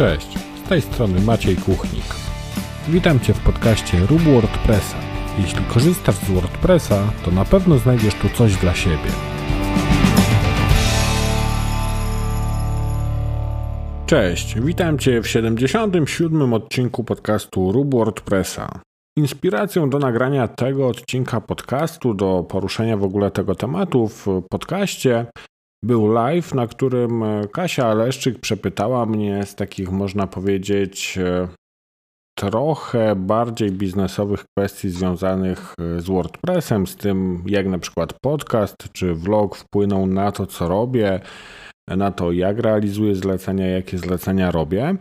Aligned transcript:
Cześć, 0.00 0.38
z 0.64 0.68
tej 0.68 0.82
strony 0.82 1.20
Maciej 1.20 1.56
Kuchnik. 1.56 2.04
Witam 2.88 3.20
Cię 3.20 3.34
w 3.34 3.40
podcaście 3.40 3.98
Rób 4.06 4.22
WordPressa. 4.22 4.96
Jeśli 5.38 5.64
korzystasz 5.64 6.14
z 6.14 6.30
WordPressa, 6.30 7.12
to 7.24 7.30
na 7.30 7.44
pewno 7.44 7.78
znajdziesz 7.78 8.14
tu 8.14 8.28
coś 8.28 8.56
dla 8.56 8.74
siebie. 8.74 9.10
Cześć, 14.06 14.60
witam 14.60 14.98
Cię 14.98 15.22
w 15.22 15.28
77. 15.28 16.52
odcinku 16.52 17.04
podcastu 17.04 17.72
Rób 17.72 17.94
WordPressa. 17.94 18.80
Inspiracją 19.16 19.90
do 19.90 19.98
nagrania 19.98 20.48
tego 20.48 20.88
odcinka 20.88 21.40
podcastu, 21.40 22.14
do 22.14 22.44
poruszenia 22.48 22.96
w 22.96 23.04
ogóle 23.04 23.30
tego 23.30 23.54
tematu 23.54 24.08
w 24.08 24.26
podcaście 24.50 25.26
był 25.84 26.12
live, 26.12 26.54
na 26.54 26.66
którym 26.66 27.24
Kasia 27.52 27.86
Aleszczyk 27.86 28.38
przepytała 28.38 29.06
mnie 29.06 29.46
z 29.46 29.54
takich, 29.54 29.90
można 29.90 30.26
powiedzieć, 30.26 31.18
trochę 32.38 33.16
bardziej 33.16 33.72
biznesowych 33.72 34.44
kwestii 34.44 34.90
związanych 34.90 35.74
z 35.98 36.06
WordPressem, 36.06 36.86
z 36.86 36.96
tym 36.96 37.42
jak 37.46 37.66
na 37.66 37.78
przykład 37.78 38.14
podcast 38.22 38.76
czy 38.92 39.14
vlog 39.14 39.56
wpłyną 39.56 40.06
na 40.06 40.32
to, 40.32 40.46
co 40.46 40.68
robię, 40.68 41.20
na 41.88 42.12
to, 42.12 42.32
jak 42.32 42.58
realizuję 42.58 43.14
zlecenia, 43.14 43.66
jakie 43.66 43.98
zlecenia 43.98 44.50
robię. 44.50 44.96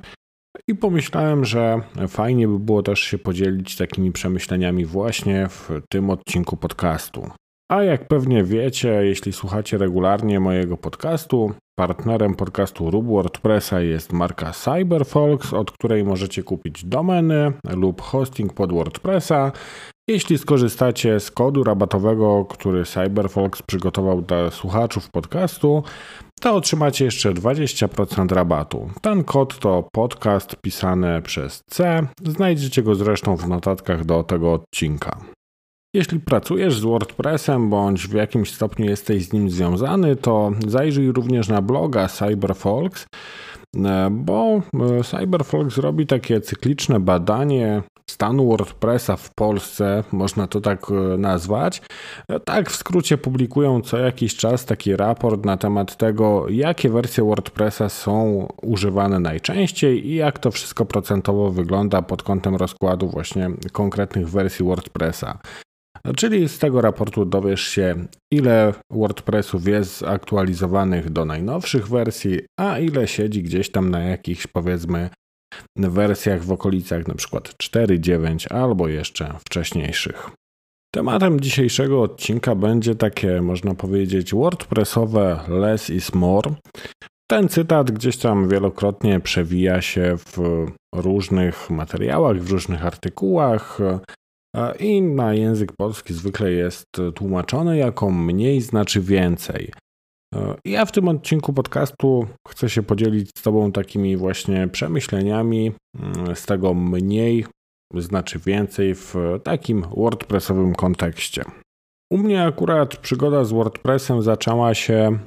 I 0.68 0.76
pomyślałem, 0.76 1.46
że 1.46 1.82
fajnie 2.08 2.48
by 2.48 2.60
było 2.60 2.84
też 2.84 3.00
się 3.00 3.18
podzielić 3.18 3.76
takimi 3.76 4.12
przemyśleniami 4.12 4.86
właśnie 4.86 5.48
w 5.48 5.70
tym 5.90 6.10
odcinku 6.10 6.58
podcastu. 6.58 7.30
A 7.72 7.84
jak 7.84 8.08
pewnie 8.08 8.44
wiecie, 8.44 8.90
jeśli 8.90 9.34
słuchacie 9.34 9.78
regularnie 9.78 10.40
mojego 10.40 10.78
podcastu, 10.78 11.52
partnerem 11.80 12.36
podcastu 12.36 12.92
Rub 12.92 13.06
WordPressa 13.06 13.82
jest 13.82 14.14
marka 14.14 14.52
CyberFolks, 14.52 15.54
od 15.54 15.72
której 15.72 16.04
możecie 16.04 16.44
kupić 16.44 16.86
domeny 16.86 17.52
lub 17.70 18.02
hosting 18.02 18.54
pod 18.54 18.74
WordPressa. 18.74 19.52
Jeśli 20.10 20.38
skorzystacie 20.38 21.20
z 21.20 21.32
kodu 21.32 21.64
rabatowego, 21.64 22.46
który 22.46 22.86
CyberFolks 22.86 23.62
przygotował 23.62 24.22
dla 24.22 24.52
słuchaczów 24.52 25.10
podcastu, 25.12 25.84
to 26.42 26.56
otrzymacie 26.56 27.06
jeszcze 27.06 27.34
20% 27.34 28.32
rabatu. 28.32 28.90
Ten 29.02 29.24
kod 29.24 29.60
to 29.60 29.88
podcast 29.94 30.56
pisany 30.62 31.22
przez 31.22 31.62
C. 31.70 32.08
Znajdziecie 32.24 32.84
go 32.84 32.96
zresztą 32.96 33.36
w 33.36 33.48
notatkach 33.48 34.06
do 34.06 34.24
tego 34.24 34.54
odcinka. 34.54 35.18
Jeśli 35.94 36.20
pracujesz 36.20 36.80
z 36.80 36.84
WordPressem 36.84 37.70
bądź 37.70 38.08
w 38.08 38.14
jakimś 38.14 38.54
stopniu 38.54 38.86
jesteś 38.86 39.26
z 39.26 39.34
nim 39.34 39.50
związany, 39.50 40.16
to 40.16 40.52
zajrzyj 40.68 41.12
również 41.12 41.48
na 41.48 41.62
bloga 41.62 42.08
CyberFolks, 42.08 43.06
e, 43.76 44.10
bo 44.12 44.62
e, 45.00 45.04
CyberFolks 45.04 45.78
robi 45.78 46.08
takie 46.08 46.42
cykliczne 46.42 47.00
badanie 47.00 47.84
stanu 48.10 48.48
WordPressa 48.48 49.16
w 49.16 49.30
Polsce, 49.36 50.04
można 50.12 50.48
to 50.48 50.62
tak 50.62 50.92
e, 50.92 51.18
nazwać. 51.18 51.82
Tak 52.46 52.70
w 52.70 52.76
skrócie 52.76 53.18
publikują 53.18 53.82
co 53.82 53.98
jakiś 53.98 54.36
czas 54.36 54.66
taki 54.66 54.96
raport 54.96 55.46
na 55.46 55.58
temat 55.58 55.98
tego, 55.98 56.50
jakie 56.50 56.90
wersje 56.90 57.24
WordPressa 57.24 57.90
są 57.90 58.48
używane 58.62 59.20
najczęściej 59.20 60.08
i 60.08 60.16
jak 60.16 60.40
to 60.40 60.52
wszystko 60.52 60.86
procentowo 60.86 61.52
wygląda 61.52 62.02
pod 62.02 62.24
kątem 62.24 62.56
rozkładu 62.56 63.10
właśnie 63.10 63.52
konkretnych 63.72 64.30
wersji 64.30 64.66
WordPressa. 64.66 65.40
Czyli 66.16 66.50
z 66.50 66.60
tego 66.60 66.82
raportu 66.82 67.26
dowiesz 67.26 67.62
się, 67.62 67.96
ile 68.32 68.74
WordPressów 68.92 69.68
jest 69.68 70.04
aktualizowanych 70.04 71.10
do 71.10 71.26
najnowszych 71.26 71.88
wersji, 71.88 72.40
a 72.60 72.80
ile 72.80 73.08
siedzi 73.08 73.44
gdzieś 73.44 73.72
tam 73.72 73.90
na 73.90 74.00
jakichś 74.00 74.48
powiedzmy 74.48 75.10
wersjach 75.78 76.44
w 76.44 76.52
okolicach 76.52 77.04
np. 77.08 77.40
4.9 77.64 78.54
albo 78.54 78.88
jeszcze 78.88 79.34
wcześniejszych. 79.40 80.30
Tematem 80.94 81.40
dzisiejszego 81.40 82.02
odcinka 82.02 82.56
będzie 82.56 82.96
takie, 82.96 83.42
można 83.42 83.76
powiedzieć, 83.76 84.34
WordPressowe 84.34 85.40
less 85.48 85.90
is 85.90 86.14
more. 86.14 86.52
Ten 87.32 87.50
cytat 87.50 87.92
gdzieś 87.92 88.18
tam 88.18 88.50
wielokrotnie 88.50 89.20
przewija 89.20 89.82
się 89.82 90.18
w 90.18 90.66
różnych 90.96 91.70
materiałach, 91.70 92.38
w 92.38 92.52
różnych 92.52 92.86
artykułach, 92.86 93.80
i 94.80 95.02
na 95.02 95.34
język 95.34 95.72
polski 95.80 96.14
zwykle 96.14 96.52
jest 96.52 96.86
tłumaczony 97.16 97.78
jako 97.78 98.12
mniej 98.12 98.62
znaczy 98.62 99.02
więcej. 99.02 99.72
Ja 100.66 100.86
w 100.86 100.92
tym 100.92 101.08
odcinku 101.08 101.54
podcastu 101.54 102.28
chcę 102.48 102.70
się 102.70 102.84
podzielić 102.84 103.30
z 103.38 103.42
Tobą 103.42 103.72
takimi 103.72 104.18
właśnie 104.18 104.68
przemyśleniami 104.68 105.72
mm, 106.00 106.36
z 106.36 106.46
tego 106.46 106.74
mniej 106.74 107.46
znaczy 107.94 108.40
więcej 108.40 108.96
w 108.96 109.16
takim 109.44 109.86
WordPressowym 109.98 110.76
kontekście. 110.76 111.44
U 112.12 112.18
mnie 112.18 112.44
akurat 112.44 112.98
przygoda 112.98 113.44
z 113.44 113.52
WordPressem 113.52 114.22
zaczęła 114.22 114.74
się 114.74 115.20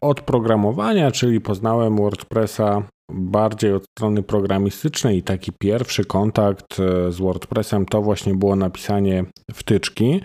od 0.00 0.20
programowania, 0.20 1.10
czyli 1.10 1.40
poznałem 1.40 1.96
WordPressa 1.96 2.82
bardziej 3.12 3.72
od 3.72 3.84
strony 3.84 4.22
programistycznej 4.22 5.18
i 5.18 5.22
taki 5.22 5.52
pierwszy 5.52 6.04
kontakt 6.04 6.80
e, 6.80 7.12
z 7.12 7.18
WordPressem 7.18 7.86
to 7.86 8.02
właśnie 8.02 8.34
było 8.34 8.56
napisanie 8.56 9.24
wtyczki. 9.52 10.20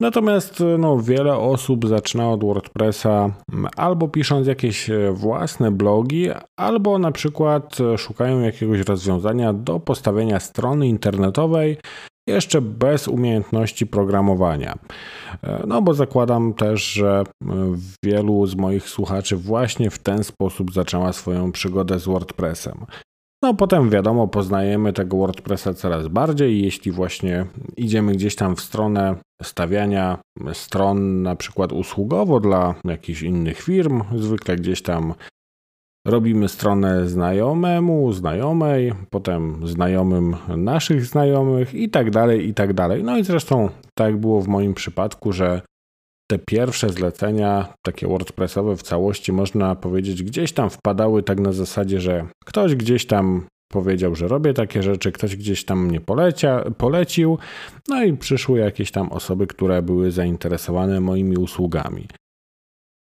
Natomiast 0.00 0.60
e, 0.60 0.78
no, 0.78 1.00
wiele 1.00 1.36
osób 1.36 1.88
zaczyna 1.88 2.30
od 2.30 2.44
WordPressa 2.44 3.30
albo 3.76 4.08
pisząc 4.08 4.46
jakieś 4.46 4.90
e, 4.90 5.12
własne 5.12 5.70
blogi, 5.70 6.28
albo 6.56 6.98
na 6.98 7.12
przykład 7.12 7.78
szukają 7.96 8.40
jakiegoś 8.40 8.80
rozwiązania 8.80 9.52
do 9.52 9.80
postawienia 9.80 10.40
strony 10.40 10.88
internetowej, 10.88 11.76
jeszcze 12.26 12.60
bez 12.60 13.08
umiejętności 13.08 13.86
programowania. 13.86 14.74
E, 15.42 15.64
no 15.66 15.82
bo 15.82 15.94
zakładam 15.94 16.54
też, 16.54 16.92
że 16.92 17.22
e, 17.22 17.74
wielu 18.04 18.46
z 18.46 18.56
moich 18.56 18.88
słuchaczy 18.88 19.36
właśnie 19.36 19.90
w 19.90 19.98
ten 19.98 20.24
sposób 20.24 20.72
zaczęła 20.72 21.12
swoją 21.12 21.52
przygodę 21.52 21.98
z 21.98 22.04
WordPressem. 22.04 22.86
No 23.42 23.54
potem 23.54 23.90
wiadomo, 23.90 24.28
poznajemy 24.28 24.92
tego 24.92 25.16
WordPressa 25.16 25.74
coraz 25.74 26.08
bardziej. 26.08 26.62
Jeśli 26.62 26.92
właśnie 26.92 27.46
idziemy 27.76 28.12
gdzieś 28.12 28.36
tam 28.36 28.56
w 28.56 28.60
stronę 28.60 29.16
stawiania 29.42 30.18
stron, 30.52 31.22
na 31.22 31.36
przykład 31.36 31.72
usługowo 31.72 32.40
dla 32.40 32.74
jakichś 32.84 33.22
innych 33.22 33.62
firm, 33.62 34.02
zwykle 34.16 34.56
gdzieś 34.56 34.82
tam 34.82 35.14
Robimy 36.06 36.48
stronę 36.48 37.08
znajomemu, 37.08 38.12
znajomej, 38.12 38.92
potem 39.10 39.66
znajomym 39.66 40.36
naszych 40.56 41.06
znajomych 41.06 41.74
i 41.74 41.88
tak 41.88 42.10
dalej, 42.10 42.48
i 42.48 42.54
tak 42.54 42.72
dalej. 42.72 43.04
No 43.04 43.18
i 43.18 43.24
zresztą 43.24 43.68
tak 43.98 44.16
było 44.16 44.40
w 44.40 44.48
moim 44.48 44.74
przypadku, 44.74 45.32
że 45.32 45.62
te 46.30 46.38
pierwsze 46.38 46.90
zlecenia, 46.90 47.68
takie 47.82 48.08
WordPressowe 48.08 48.76
w 48.76 48.82
całości, 48.82 49.32
można 49.32 49.74
powiedzieć, 49.74 50.22
gdzieś 50.22 50.52
tam 50.52 50.70
wpadały 50.70 51.22
tak 51.22 51.40
na 51.40 51.52
zasadzie, 51.52 52.00
że 52.00 52.26
ktoś 52.44 52.74
gdzieś 52.74 53.06
tam 53.06 53.46
powiedział, 53.72 54.14
że 54.14 54.28
robię 54.28 54.54
takie 54.54 54.82
rzeczy, 54.82 55.12
ktoś 55.12 55.36
gdzieś 55.36 55.64
tam 55.64 55.86
mnie 55.86 56.00
polecia, 56.00 56.64
polecił, 56.78 57.38
no 57.88 58.04
i 58.04 58.16
przyszły 58.16 58.58
jakieś 58.58 58.90
tam 58.90 59.12
osoby, 59.12 59.46
które 59.46 59.82
były 59.82 60.10
zainteresowane 60.10 61.00
moimi 61.00 61.36
usługami. 61.36 62.06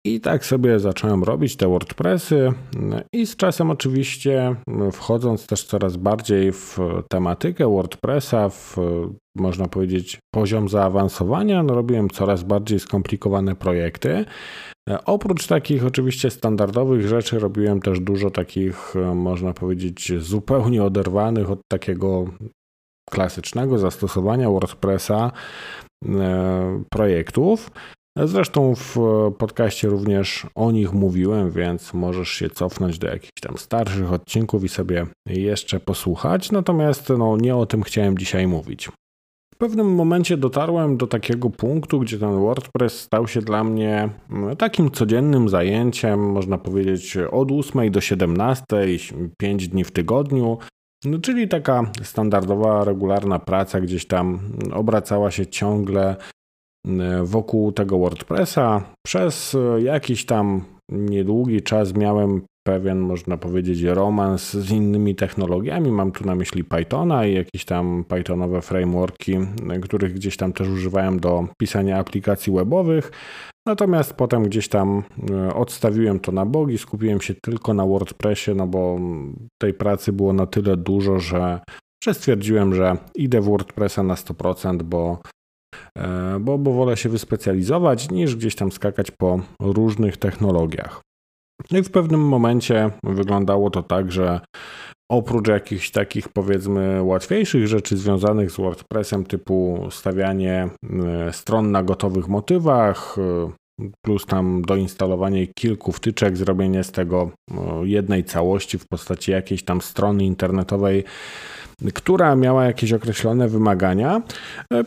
I 0.06 0.20
tak 0.20 0.44
sobie 0.44 0.78
zacząłem 0.78 1.24
robić 1.24 1.56
te 1.56 1.68
WordPressy 1.68 2.52
i 3.12 3.26
z 3.26 3.36
czasem 3.36 3.70
oczywiście 3.70 4.56
wchodząc 4.92 5.46
też 5.46 5.64
coraz 5.64 5.96
bardziej 5.96 6.52
w 6.52 6.78
tematykę 7.10 7.68
WordPressa, 7.68 8.48
w 8.48 8.76
można 9.36 9.68
powiedzieć 9.68 10.18
poziom 10.34 10.68
zaawansowania, 10.68 11.62
no 11.62 11.74
robiłem 11.74 12.10
coraz 12.10 12.42
bardziej 12.42 12.80
skomplikowane 12.80 13.56
projekty. 13.56 14.24
Oprócz 15.04 15.46
takich 15.46 15.86
oczywiście 15.86 16.30
standardowych 16.30 17.08
rzeczy 17.08 17.38
robiłem 17.38 17.80
też 17.80 18.00
dużo 18.00 18.30
takich 18.30 18.94
można 19.14 19.52
powiedzieć 19.52 20.12
zupełnie 20.18 20.84
oderwanych 20.84 21.50
od 21.50 21.60
takiego 21.70 22.24
klasycznego 23.10 23.78
zastosowania 23.78 24.50
WordPressa 24.50 25.32
e, 26.08 26.82
projektów. 26.90 27.70
Zresztą 28.24 28.74
w 28.74 28.96
podcaście 29.38 29.88
również 29.88 30.46
o 30.54 30.70
nich 30.70 30.92
mówiłem, 30.92 31.50
więc 31.50 31.94
możesz 31.94 32.28
się 32.28 32.50
cofnąć 32.50 32.98
do 32.98 33.06
jakichś 33.06 33.40
tam 33.40 33.58
starszych 33.58 34.12
odcinków 34.12 34.64
i 34.64 34.68
sobie 34.68 35.06
jeszcze 35.26 35.80
posłuchać. 35.80 36.52
Natomiast 36.52 37.08
no, 37.18 37.36
nie 37.36 37.56
o 37.56 37.66
tym 37.66 37.82
chciałem 37.82 38.18
dzisiaj 38.18 38.46
mówić. 38.46 38.88
W 39.54 39.56
pewnym 39.58 39.94
momencie 39.94 40.36
dotarłem 40.36 40.96
do 40.96 41.06
takiego 41.06 41.50
punktu, 41.50 42.00
gdzie 42.00 42.18
ten 42.18 42.40
WordPress 42.40 43.00
stał 43.00 43.28
się 43.28 43.40
dla 43.40 43.64
mnie 43.64 44.08
mm, 44.30 44.56
takim 44.56 44.90
codziennym 44.90 45.48
zajęciem, 45.48 46.20
można 46.20 46.58
powiedzieć 46.58 47.16
od 47.30 47.52
8 47.52 47.90
do 47.90 48.00
17, 48.00 48.64
5 49.38 49.68
dni 49.68 49.84
w 49.84 49.90
tygodniu. 49.90 50.58
No, 51.04 51.18
czyli 51.18 51.48
taka 51.48 51.90
standardowa, 52.02 52.84
regularna 52.84 53.38
praca 53.38 53.80
gdzieś 53.80 54.06
tam 54.06 54.40
obracała 54.72 55.30
się 55.30 55.46
ciągle 55.46 56.16
E, 56.16 56.39
wokół 57.22 57.72
tego 57.72 57.98
WordPressa. 57.98 58.82
Przez 59.06 59.54
e, 59.54 59.82
jakiś 59.82 60.26
tam 60.26 60.64
niedługi 60.92 61.62
czas 61.62 61.94
miałem 61.94 62.42
pewien, 62.66 62.98
można 62.98 63.36
powiedzieć, 63.36 63.82
romans 63.82 64.52
z 64.52 64.70
innymi 64.70 65.14
technologiami. 65.14 65.92
Mam 65.92 66.12
tu 66.12 66.26
na 66.26 66.34
myśli 66.34 66.64
Pythona 66.64 67.26
i 67.26 67.34
jakieś 67.34 67.64
tam 67.64 68.04
Pythonowe 68.08 68.62
frameworki, 68.62 69.38
których 69.82 70.14
gdzieś 70.14 70.36
tam 70.36 70.52
też 70.52 70.68
używałem 70.68 71.20
do 71.20 71.46
pisania 71.60 71.98
aplikacji 71.98 72.52
webowych. 72.52 73.12
Natomiast 73.66 74.14
potem 74.14 74.42
gdzieś 74.42 74.68
tam 74.68 75.02
e, 75.30 75.54
odstawiłem 75.54 76.20
to 76.20 76.32
na 76.32 76.46
bogi, 76.46 76.78
skupiłem 76.78 77.20
się 77.20 77.34
tylko 77.34 77.74
na 77.74 77.86
WordPressie, 77.86 78.54
no 78.54 78.66
bo 78.66 78.98
tej 79.60 79.74
pracy 79.74 80.12
było 80.12 80.32
na 80.32 80.46
tyle 80.46 80.76
dużo, 80.76 81.18
że, 81.18 81.60
że 82.04 82.14
stwierdziłem, 82.14 82.74
że 82.74 82.96
idę 83.14 83.40
w 83.40 83.44
WordPressa 83.44 84.02
na 84.02 84.14
100%, 84.14 84.82
bo, 84.82 85.18
e, 85.24 85.39
bo, 86.40 86.58
bo 86.58 86.72
wolę 86.72 86.96
się 86.96 87.08
wyspecjalizować 87.08 88.10
niż 88.10 88.36
gdzieś 88.36 88.54
tam 88.54 88.72
skakać 88.72 89.10
po 89.10 89.40
różnych 89.60 90.16
technologiach. 90.16 91.00
No 91.70 91.78
i 91.78 91.82
w 91.82 91.90
pewnym 91.90 92.20
momencie 92.20 92.90
wyglądało 93.04 93.70
to 93.70 93.82
tak, 93.82 94.12
że 94.12 94.40
oprócz 95.10 95.48
jakichś 95.48 95.90
takich 95.90 96.28
powiedzmy 96.28 97.02
łatwiejszych 97.02 97.66
rzeczy 97.66 97.96
związanych 97.96 98.50
z 98.50 98.56
WordPressem, 98.56 99.24
typu 99.24 99.88
stawianie 99.90 100.68
e, 101.28 101.32
stron 101.32 101.70
na 101.70 101.82
gotowych 101.82 102.28
motywach, 102.28 103.16
e, 103.18 103.50
plus 104.04 104.26
tam 104.26 104.62
doinstalowanie 104.62 105.46
kilku 105.46 105.92
wtyczek, 105.92 106.36
zrobienie 106.36 106.84
z 106.84 106.92
tego 106.92 107.30
e, 107.50 107.54
jednej 107.84 108.24
całości 108.24 108.78
w 108.78 108.88
postaci 108.88 109.30
jakiejś 109.30 109.64
tam 109.64 109.80
strony 109.80 110.24
internetowej, 110.24 111.04
która 111.94 112.36
miała 112.36 112.64
jakieś 112.64 112.92
określone 112.92 113.48
wymagania. 113.48 114.22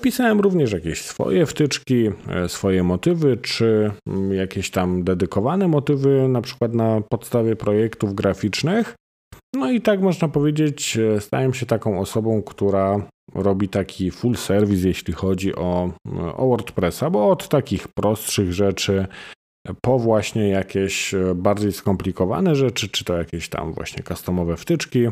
Pisałem 0.02 0.40
również 0.40 0.72
jakieś 0.72 1.02
swoje 1.02 1.46
wtyczki, 1.46 2.10
swoje 2.48 2.84
motywy, 2.84 3.38
czy 3.38 3.92
jakieś 4.32 4.72
tam 4.72 5.04
dedykowane 5.04 5.68
motywy, 5.68 6.28
na 6.28 6.42
przykład 6.42 6.74
na 6.74 7.02
podstawie 7.02 7.56
projektów 7.56 8.16
graficznych. 8.16 8.96
No 9.56 9.72
i 9.72 9.82
tak 9.82 10.02
można 10.02 10.28
powiedzieć, 10.28 10.98
e, 10.98 11.22
stałem 11.22 11.54
się 11.54 11.66
taką 11.66 12.00
osobą, 12.00 12.42
która 12.42 13.08
robi 13.34 13.70
taki 13.70 14.12
full 14.12 14.36
service, 14.36 14.88
jeśli 14.88 15.14
chodzi 15.14 15.56
o, 15.56 15.90
e, 16.16 16.36
o 16.36 16.48
WordPressa, 16.48 17.10
bo 17.10 17.30
od 17.30 17.50
takich 17.50 17.88
prostszych 17.88 18.54
rzeczy 18.54 19.08
po 19.82 20.00
właśnie 20.00 20.50
jakieś 20.50 21.14
e, 21.14 21.36
bardziej 21.36 21.72
skomplikowane 21.72 22.56
rzeczy, 22.56 22.90
czy 22.90 23.06
to 23.06 23.18
jakieś 23.18 23.50
tam 23.50 23.74
właśnie 23.74 24.04
customowe 24.04 24.58
wtyczki, 24.58 25.08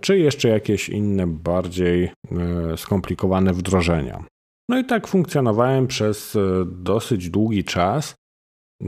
czy 0.00 0.18
jeszcze 0.18 0.48
jakieś 0.48 0.88
inne 0.88 1.26
bardziej 1.26 2.10
skomplikowane 2.76 3.52
wdrożenia. 3.52 4.24
No 4.68 4.78
i 4.78 4.84
tak 4.84 5.06
funkcjonowałem 5.06 5.86
przez 5.86 6.36
dosyć 6.66 7.30
długi 7.30 7.64
czas. 7.64 8.14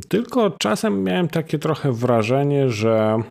Tylko 0.08 0.50
czasem 0.50 1.04
miałem 1.04 1.28
takie 1.28 1.58
trochę 1.58 1.92
wrażenie, 1.92 2.68
że 2.68 3.22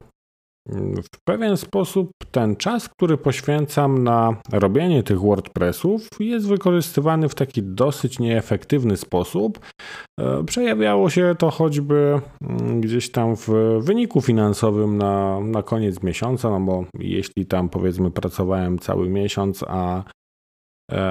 w 1.04 1.24
pewien 1.24 1.58
sposób 1.58 2.12
ten 2.32 2.56
czas, 2.56 2.90
który 2.90 3.18
poświęcam 3.18 4.04
na 4.04 4.36
robienie 4.52 5.04
tych 5.04 5.22
WordPressów, 5.22 6.08
jest 6.20 6.48
wykorzystywany 6.48 7.30
w 7.30 7.36
taki 7.36 7.64
dosyć 7.64 8.20
nieefektywny 8.20 8.98
sposób. 8.98 9.60
E, 10.20 10.44
przejawiało 10.44 11.10
się 11.10 11.36
to 11.40 11.52
choćby 11.52 12.22
mm, 12.42 12.82
gdzieś 12.82 13.12
tam 13.12 13.36
w 13.36 13.50
wyniku 13.80 14.22
finansowym 14.22 14.98
na, 14.98 15.40
na 15.40 15.64
koniec 15.64 16.04
miesiąca, 16.04 16.50
no 16.50 16.60
bo 16.60 16.86
jeśli 17.00 17.46
tam 17.46 17.70
powiedzmy 17.70 18.12
pracowałem 18.12 18.80
cały 18.80 19.10
miesiąc, 19.10 19.64
a 19.68 20.04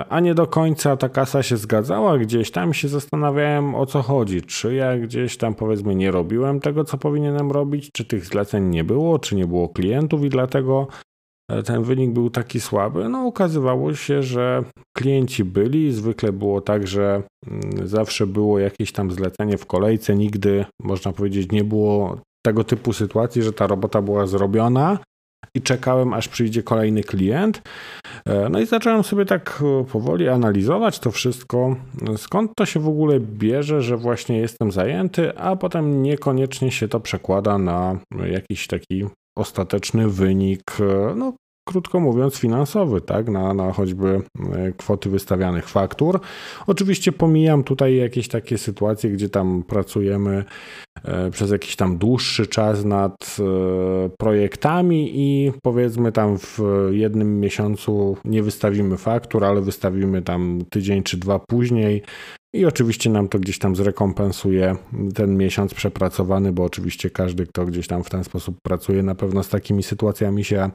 a 0.08 0.20
nie 0.20 0.34
do 0.34 0.46
końca 0.46 0.96
ta 0.96 1.08
kasa 1.08 1.42
się 1.42 1.56
zgadzała. 1.56 2.18
Gdzieś 2.18 2.50
tam 2.50 2.74
się 2.74 2.88
zastanawiałem 2.88 3.74
o 3.74 3.86
co 3.86 4.02
chodzi, 4.02 4.42
czy 4.42 4.74
ja 4.74 4.98
gdzieś 4.98 5.36
tam 5.36 5.54
powiedzmy 5.54 5.94
nie 5.94 6.10
robiłem 6.10 6.60
tego 6.60 6.84
co 6.84 6.98
powinienem 6.98 7.50
robić, 7.50 7.90
czy 7.92 8.04
tych 8.04 8.24
zleceń 8.24 8.64
nie 8.64 8.84
było, 8.84 9.18
czy 9.18 9.36
nie 9.36 9.46
było 9.46 9.68
klientów? 9.68 10.24
I 10.24 10.28
dlatego 10.28 10.88
e, 11.50 11.62
ten 11.62 11.82
wynik 11.82 12.10
był 12.10 12.30
taki 12.30 12.60
słaby. 12.60 13.08
No 13.08 13.26
okazywało 13.26 13.94
się, 13.94 14.22
że 14.22 14.64
klienci 14.96 15.44
byli, 15.44 15.92
zwykle 15.92 16.32
było 16.32 16.60
tak, 16.60 16.86
że 16.86 17.22
mm, 17.46 17.88
zawsze 17.88 18.26
było 18.26 18.58
jakieś 18.58 18.92
tam 18.92 19.10
zlecenie 19.10 19.58
w 19.58 19.66
kolejce, 19.66 20.16
nigdy 20.16 20.64
można 20.82 21.12
powiedzieć 21.12 21.52
nie 21.52 21.64
było 21.64 22.18
tego 22.46 22.64
typu 22.64 22.92
sytuacji, 22.92 23.42
że 23.42 23.52
ta 23.52 23.66
robota 23.66 24.02
była 24.02 24.26
zrobiona 24.26 24.98
i 25.54 25.62
czekałem, 25.62 26.14
aż 26.14 26.28
przyjdzie 26.28 26.62
kolejny 26.62 27.02
klient. 27.02 27.62
E, 28.26 28.48
no 28.48 28.60
i 28.60 28.66
zacząłem 28.66 29.04
sobie 29.04 29.24
tak 29.24 29.62
e, 29.80 29.84
powoli 29.84 30.28
analizować 30.28 30.98
to 30.98 31.10
wszystko, 31.10 31.76
skąd 32.16 32.52
to 32.56 32.66
się 32.66 32.80
w 32.80 32.88
ogóle 32.88 33.20
bierze, 33.20 33.82
że 33.82 33.96
właśnie 33.96 34.38
jestem 34.38 34.72
zajęty, 34.72 35.38
a 35.38 35.56
potem 35.56 36.02
niekoniecznie 36.02 36.70
się 36.70 36.88
to 36.88 37.00
przekłada 37.00 37.58
na 37.58 37.98
jakiś 38.30 38.66
taki 38.66 39.04
ostateczny 39.38 40.08
wynik, 40.08 40.62
e, 40.80 41.14
no 41.16 41.32
krótko 41.70 42.00
mówiąc, 42.00 42.36
finansowy, 42.36 43.00
tak, 43.00 43.28
na, 43.28 43.54
na 43.54 43.72
choćby 43.72 44.22
kwoty 44.76 45.10
wystawianych 45.10 45.68
faktur. 45.68 46.20
Oczywiście 46.66 47.12
pomijam 47.12 47.64
tutaj 47.64 47.96
jakieś 47.96 48.28
takie 48.28 48.58
sytuacje, 48.58 49.10
gdzie 49.10 49.28
tam 49.28 49.62
pracujemy 49.62 50.44
E, 51.04 51.30
przez 51.30 51.50
jakiś 51.50 51.76
tam 51.76 51.98
dłuższy 51.98 52.46
czas 52.46 52.84
nad 52.84 53.36
e, 53.40 54.10
projektami 54.18 55.10
i 55.14 55.52
powiedzmy 55.62 56.12
tam 56.12 56.38
w 56.38 56.58
jednym 56.90 57.40
miesiącu 57.40 58.16
nie 58.24 58.42
wystawimy 58.42 58.96
faktur, 58.96 59.44
ale 59.44 59.60
wystawimy 59.60 60.22
tam 60.22 60.62
tydzień 60.70 61.02
czy 61.02 61.16
dwa 61.16 61.38
później 61.38 62.02
i 62.54 62.66
oczywiście 62.66 63.10
nam 63.10 63.28
to 63.28 63.38
gdzieś 63.38 63.58
tam 63.58 63.76
zrekompensuje 63.76 64.76
ten 65.14 65.36
miesiąc 65.36 65.74
przepracowany, 65.74 66.52
bo 66.52 66.64
oczywiście 66.64 67.10
każdy, 67.10 67.46
kto 67.46 67.66
gdzieś 67.66 67.86
tam 67.86 68.04
w 68.04 68.10
ten 68.10 68.24
sposób 68.24 68.56
pracuje, 68.62 69.02
na 69.02 69.14
pewno 69.14 69.42
z 69.42 69.48
takimi 69.48 69.82
sytuacjami 69.82 70.44
się 70.44 70.70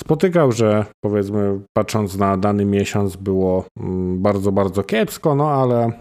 spotykał, 0.00 0.52
że 0.52 0.84
powiedzmy 1.04 1.60
patrząc 1.72 2.16
na 2.16 2.36
dany 2.36 2.64
miesiąc 2.64 3.16
było 3.16 3.64
mm, 3.80 4.22
bardzo, 4.22 4.52
bardzo 4.52 4.82
kiepsko, 4.82 5.34
no 5.34 5.50
ale 5.50 5.84
e, 5.84 5.92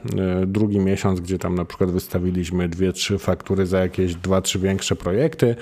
drugi 0.47 0.79
miesiąc, 0.79 1.19
gdzie 1.19 1.39
tam 1.39 1.55
na 1.55 1.65
przykład 1.65 1.91
wystawiliśmy 1.91 2.69
dwie, 2.69 2.93
trzy 2.93 3.17
faktury 3.17 3.65
za 3.65 3.79
jakieś 3.79 4.15
dwa, 4.15 4.41
trzy 4.41 4.59
większe 4.59 4.95
projekty, 4.95 5.55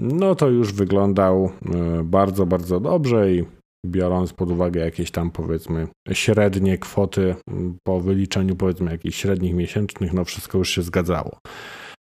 no 0.00 0.34
to 0.34 0.48
już 0.48 0.72
wyglądał 0.72 1.44
e, 1.44 2.02
bardzo, 2.04 2.46
bardzo 2.46 2.80
dobrze 2.80 3.32
i 3.32 3.44
biorąc 3.90 4.32
pod 4.32 4.50
uwagę 4.50 4.80
jakieś 4.80 5.10
tam 5.10 5.30
powiedzmy 5.30 5.88
średnie 6.12 6.78
kwoty 6.78 7.34
mm, 7.50 7.76
po 7.86 8.00
wyliczeniu 8.00 8.56
powiedzmy 8.56 8.90
jakichś 8.90 9.18
średnich 9.18 9.54
miesięcznych, 9.54 10.12
no 10.12 10.24
wszystko 10.24 10.58
już 10.58 10.70
się 10.70 10.82
zgadzało. 10.82 11.38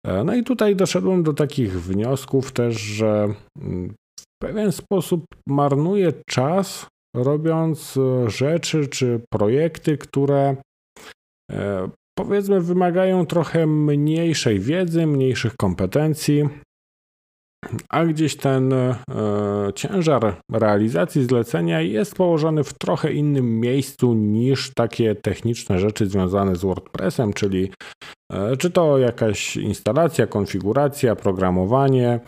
E, 0.06 0.24
no 0.24 0.36
i 0.36 0.44
tutaj 0.44 0.76
doszedłem 0.76 1.24
do 1.24 1.34
takich 1.34 1.82
wniosków 1.82 2.52
też, 2.52 2.76
że 2.76 3.34
mm, 3.62 3.94
w 4.20 4.24
pewien 4.42 4.72
sposób 4.72 5.26
marnuję 5.48 6.14
czas 6.30 6.88
robiąc 7.16 7.98
e, 7.98 8.30
rzeczy 8.30 8.88
czy 8.88 9.22
projekty, 9.34 9.98
które 9.98 10.56
e, 11.52 11.90
powiedzmy 12.18 12.62
wymagają 12.62 13.26
trochę 13.26 13.68
mniejszej 13.68 14.60
wiedzy, 14.60 15.08
mniejszych 15.08 15.56
kompetencji, 15.56 16.50
a 17.90 18.06
gdzieś 18.06 18.36
ten 18.36 18.74
e, 18.74 18.96
ciężar 19.76 20.36
realizacji 20.52 21.24
zlecenia 21.24 21.82
jest 21.82 22.16
położony 22.16 22.64
w 22.64 22.74
trochę 22.74 23.14
innym 23.14 23.60
miejscu 23.60 24.14
niż 24.14 24.74
takie 24.74 25.16
techniczne 25.16 25.80
rzeczy 25.80 26.06
związane 26.06 26.56
z 26.56 26.62
WordPressem, 26.62 27.34
czyli 27.34 27.72
e, 28.32 28.58
czy 28.58 28.72
to 28.72 28.98
jakaś 28.98 29.58
instalacja, 29.58 30.28
konfiguracja, 30.28 31.16
programowanie, 31.16 32.20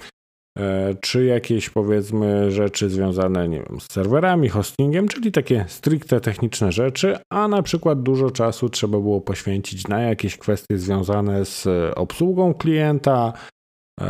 e, 0.57 0.95
czy 1.01 1.25
jakieś 1.25 1.69
powiedzmy 1.69 2.51
rzeczy 2.51 2.89
związane 2.89 3.47
nie 3.47 3.63
wiem, 3.69 3.79
z 3.81 3.91
serwerami, 3.91 4.49
hostingiem, 4.49 5.07
czyli 5.07 5.31
takie 5.31 5.65
stricte 5.67 6.21
techniczne 6.21 6.71
rzeczy, 6.71 7.17
a 7.29 7.47
na 7.47 7.61
przykład 7.61 8.03
dużo 8.03 8.31
czasu 8.31 8.69
trzeba 8.69 8.99
było 8.99 9.21
poświęcić 9.21 9.87
na 9.87 10.01
jakieś 10.01 10.37
kwestie 10.37 10.77
związane 10.77 11.45
z 11.45 11.67
obsługą 11.95 12.53
klienta, 12.53 13.33
E, 13.33 13.60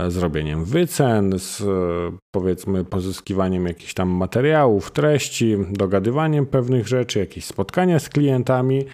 zrobieniem 0.07 0.65
wycen, 0.65 1.33
z 1.39 1.63
powiedzmy 2.35 2.85
pozyskiwaniem 2.85 3.67
jakichś 3.67 3.93
tam 3.93 4.09
materiałów, 4.09 4.91
treści, 4.91 5.57
dogadywaniem 5.71 6.45
pewnych 6.45 6.87
rzeczy, 6.87 7.19
jakieś 7.19 7.45
spotkania 7.45 7.99
z 7.99 8.09
klientami, 8.09 8.85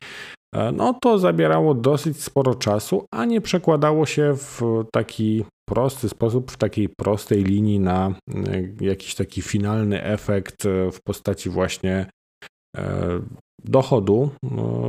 e, 0.55 0.71
no 0.71 0.93
to 0.93 1.19
zabierało 1.19 1.73
dosyć 1.73 2.23
sporo 2.23 2.55
czasu, 2.55 3.05
a 3.13 3.25
nie 3.25 3.41
przekładało 3.41 4.05
się 4.05 4.33
w 4.35 4.61
taki 4.91 5.45
prosty 5.69 6.09
sposób, 6.09 6.51
w 6.51 6.57
takiej 6.57 6.89
prostej 6.89 7.43
linii 7.43 7.79
na 7.79 8.07
e, 8.07 8.85
jakiś 8.85 9.15
taki 9.15 9.41
finalny 9.41 10.03
efekt 10.03 10.63
w 10.91 10.97
postaci 11.05 11.49
właśnie 11.49 12.05
dochodu, 13.63 14.29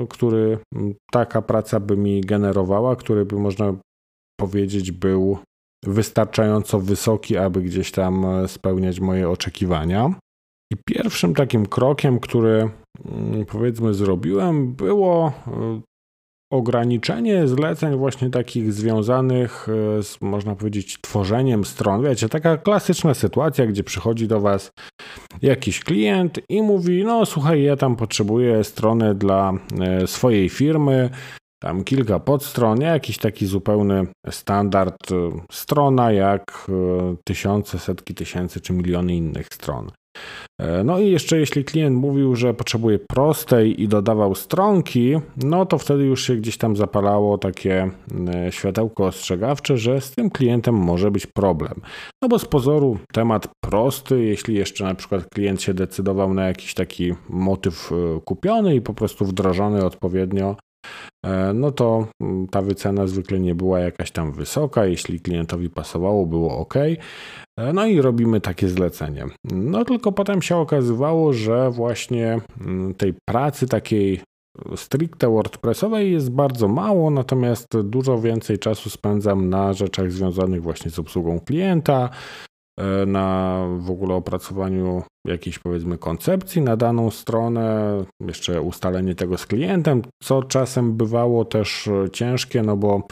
który 0.08 0.58
taka 1.12 1.42
praca 1.42 1.80
by 1.80 1.96
mi 1.96 2.20
generowała, 2.20 2.96
który 2.96 3.24
by 3.24 3.36
można 3.36 3.74
powiedzieć 4.40 4.92
był 4.92 5.38
wystarczająco 5.84 6.80
wysoki, 6.80 7.36
aby 7.36 7.62
gdzieś 7.62 7.90
tam 7.90 8.26
e, 8.26 8.48
spełniać 8.48 9.00
moje 9.00 9.30
oczekiwania. 9.30 10.14
I 10.72 10.76
pierwszym 10.86 11.34
takim 11.34 11.66
krokiem, 11.66 12.20
który 12.20 12.70
mm, 13.04 13.46
powiedzmy 13.46 13.94
zrobiłem, 13.94 14.74
było 14.74 15.32
e, 15.46 15.80
ograniczenie 16.52 17.48
zleceń 17.48 17.96
właśnie 17.96 18.30
takich 18.30 18.72
związanych 18.72 19.66
e, 19.98 20.02
z, 20.02 20.20
można 20.20 20.54
powiedzieć, 20.54 20.98
tworzeniem 21.00 21.64
stron. 21.64 22.02
Wiecie, 22.02 22.28
taka 22.28 22.56
klasyczna 22.56 23.14
sytuacja, 23.14 23.66
gdzie 23.66 23.84
przychodzi 23.84 24.28
do 24.28 24.40
Was 24.40 24.70
jakiś 25.42 25.80
klient 25.80 26.40
i 26.48 26.62
mówi, 26.62 27.04
no 27.04 27.26
słuchaj, 27.26 27.62
ja 27.62 27.76
tam 27.76 27.96
potrzebuję 27.96 28.64
strony 28.64 29.14
dla 29.14 29.52
swojej 30.06 30.48
firmy, 30.48 31.10
tam 31.62 31.84
kilka 31.84 32.20
podstron, 32.20 32.80
jakiś 32.80 33.18
taki 33.18 33.46
zupełny 33.46 34.06
standard 34.30 35.12
e, 35.12 35.14
strona, 35.52 36.12
jak 36.12 36.66
tysiące, 37.24 37.78
setki 37.78 38.14
tysięcy 38.14 38.60
czy 38.60 38.72
miliony 38.72 39.16
innych 39.16 39.46
stron. 39.46 39.90
E, 40.60 40.84
no 40.84 40.98
i 40.98 41.10
jeszcze 41.10 41.38
jeśli 41.38 41.64
klient 41.64 41.96
mówił, 41.96 42.36
że 42.36 42.54
potrzebuje 42.54 42.98
prostej 42.98 43.82
i 43.82 43.88
dodawał 43.88 44.34
stronki, 44.34 45.16
no 45.36 45.66
to 45.66 45.78
wtedy 45.78 46.04
już 46.04 46.26
się 46.26 46.36
gdzieś 46.36 46.56
tam 46.58 46.76
zapalało 46.76 47.38
takie 47.38 47.90
e, 48.28 48.52
światełko 48.52 49.06
ostrzegawcze, 49.06 49.78
że 49.78 50.00
z 50.00 50.10
tym 50.10 50.30
klientem 50.30 50.74
może 50.74 51.10
być 51.10 51.26
problem. 51.26 51.74
No 52.22 52.28
bo 52.28 52.38
z 52.38 52.44
pozoru 52.44 52.98
temat 53.12 53.48
prosty, 53.64 54.24
jeśli 54.24 54.54
jeszcze 54.54 54.84
na 54.84 54.94
przykład 54.94 55.26
klient 55.34 55.62
się 55.62 55.74
decydował 55.74 56.34
na 56.34 56.46
jakiś 56.46 56.74
taki 56.74 57.14
motyw 57.28 57.90
kupiony 58.24 58.74
i 58.74 58.80
po 58.80 58.94
prostu 58.94 59.24
wdrożony 59.24 59.84
odpowiednio, 59.84 60.56
no 61.54 61.70
to 61.70 62.06
mm, 62.22 62.46
ta 62.48 62.62
wycena 62.62 63.06
zwykle 63.06 63.40
nie 63.40 63.54
była 63.54 63.80
jakaś 63.80 64.10
tam 64.10 64.32
wysoka. 64.32 64.86
Jeśli 64.86 65.20
klientowi 65.20 65.70
pasowało, 65.70 66.26
było 66.26 66.58
ok. 66.58 66.74
E, 66.76 67.72
no 67.72 67.86
i 67.86 68.00
robimy 68.00 68.40
takie 68.40 68.68
zlecenie. 68.68 69.26
No 69.44 69.84
tylko 69.84 70.12
potem 70.12 70.42
się 70.42 70.56
okazywało, 70.56 71.32
że 71.32 71.70
właśnie 71.70 72.40
mm, 72.60 72.94
tej 72.94 73.14
pracy 73.28 73.66
takiej 73.66 74.20
stricte 74.76 75.28
WordPressowej 75.28 76.12
jest 76.12 76.30
bardzo 76.30 76.68
mało, 76.68 77.10
natomiast 77.10 77.66
dużo 77.84 78.20
więcej 78.20 78.58
czasu 78.58 78.90
spędzam 78.90 79.48
na 79.48 79.72
rzeczach 79.72 80.12
związanych 80.12 80.62
właśnie 80.62 80.90
z 80.90 80.98
obsługą 80.98 81.40
klienta, 81.40 82.10
e, 82.10 82.47
na 83.06 83.58
w 83.78 83.90
ogóle 83.90 84.14
opracowaniu 84.14 85.02
jakiejś 85.26 85.58
powiedzmy 85.58 85.98
koncepcji 85.98 86.62
na 86.62 86.76
daną 86.76 87.10
stronę, 87.10 87.96
jeszcze 88.20 88.62
ustalenie 88.62 89.14
tego 89.14 89.38
z 89.38 89.46
klientem, 89.46 90.02
co 90.22 90.42
czasem 90.42 90.96
bywało 90.96 91.44
też 91.44 91.88
ciężkie, 92.12 92.62
no 92.62 92.76
bo 92.76 93.02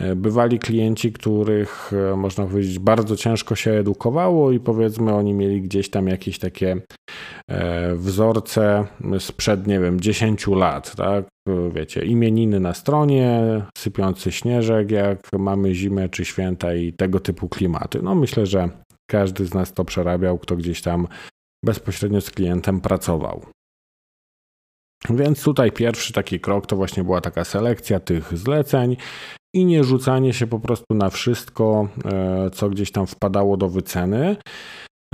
E, 0.00 0.16
bywali 0.16 0.58
klienci, 0.58 1.12
których 1.12 1.92
e, 2.12 2.16
można 2.16 2.46
powiedzieć 2.46 2.78
bardzo 2.78 3.16
ciężko 3.16 3.54
się 3.54 3.70
edukowało 3.70 4.52
i 4.52 4.60
powiedzmy 4.60 5.14
oni 5.14 5.34
mieli 5.34 5.62
gdzieś 5.62 5.90
tam 5.90 6.08
jakieś 6.08 6.38
takie 6.38 6.76
e, 7.48 7.94
wzorce 7.94 8.86
sprzed, 9.18 9.66
nie 9.66 9.80
wiem, 9.80 10.00
10 10.00 10.46
lat, 10.46 10.96
tak? 10.96 11.24
Wiecie, 11.74 12.04
imieniny 12.04 12.60
na 12.60 12.74
stronie, 12.74 13.42
sypiący 13.78 14.32
śnieżek, 14.32 14.90
jak 14.90 15.18
mamy 15.38 15.74
zimę 15.74 16.08
czy 16.08 16.24
święta 16.24 16.74
i 16.74 16.92
tego 16.92 17.20
typu 17.20 17.48
klimaty. 17.48 18.02
No 18.02 18.14
myślę, 18.14 18.46
że 18.46 18.68
każdy 19.10 19.46
z 19.46 19.54
nas 19.54 19.72
to 19.72 19.84
przerabiał, 19.84 20.38
kto 20.38 20.56
gdzieś 20.56 20.82
tam 20.82 21.08
bezpośrednio 21.64 22.20
z 22.20 22.30
klientem 22.30 22.80
pracował. 22.80 23.46
Więc 25.10 25.44
tutaj 25.44 25.72
pierwszy 25.72 26.12
taki 26.12 26.40
krok 26.40 26.66
to 26.66 26.76
właśnie 26.76 27.04
była 27.04 27.20
taka 27.20 27.44
selekcja 27.44 28.00
tych 28.00 28.38
zleceń 28.38 28.96
i 29.54 29.64
nie 29.64 29.84
rzucanie 29.84 30.32
się 30.32 30.46
po 30.46 30.60
prostu 30.60 30.94
na 30.94 31.10
wszystko, 31.10 31.88
e, 32.04 32.50
co 32.50 32.70
gdzieś 32.70 32.92
tam 32.92 33.06
wpadało 33.06 33.56
do 33.56 33.68
wyceny. 33.68 34.36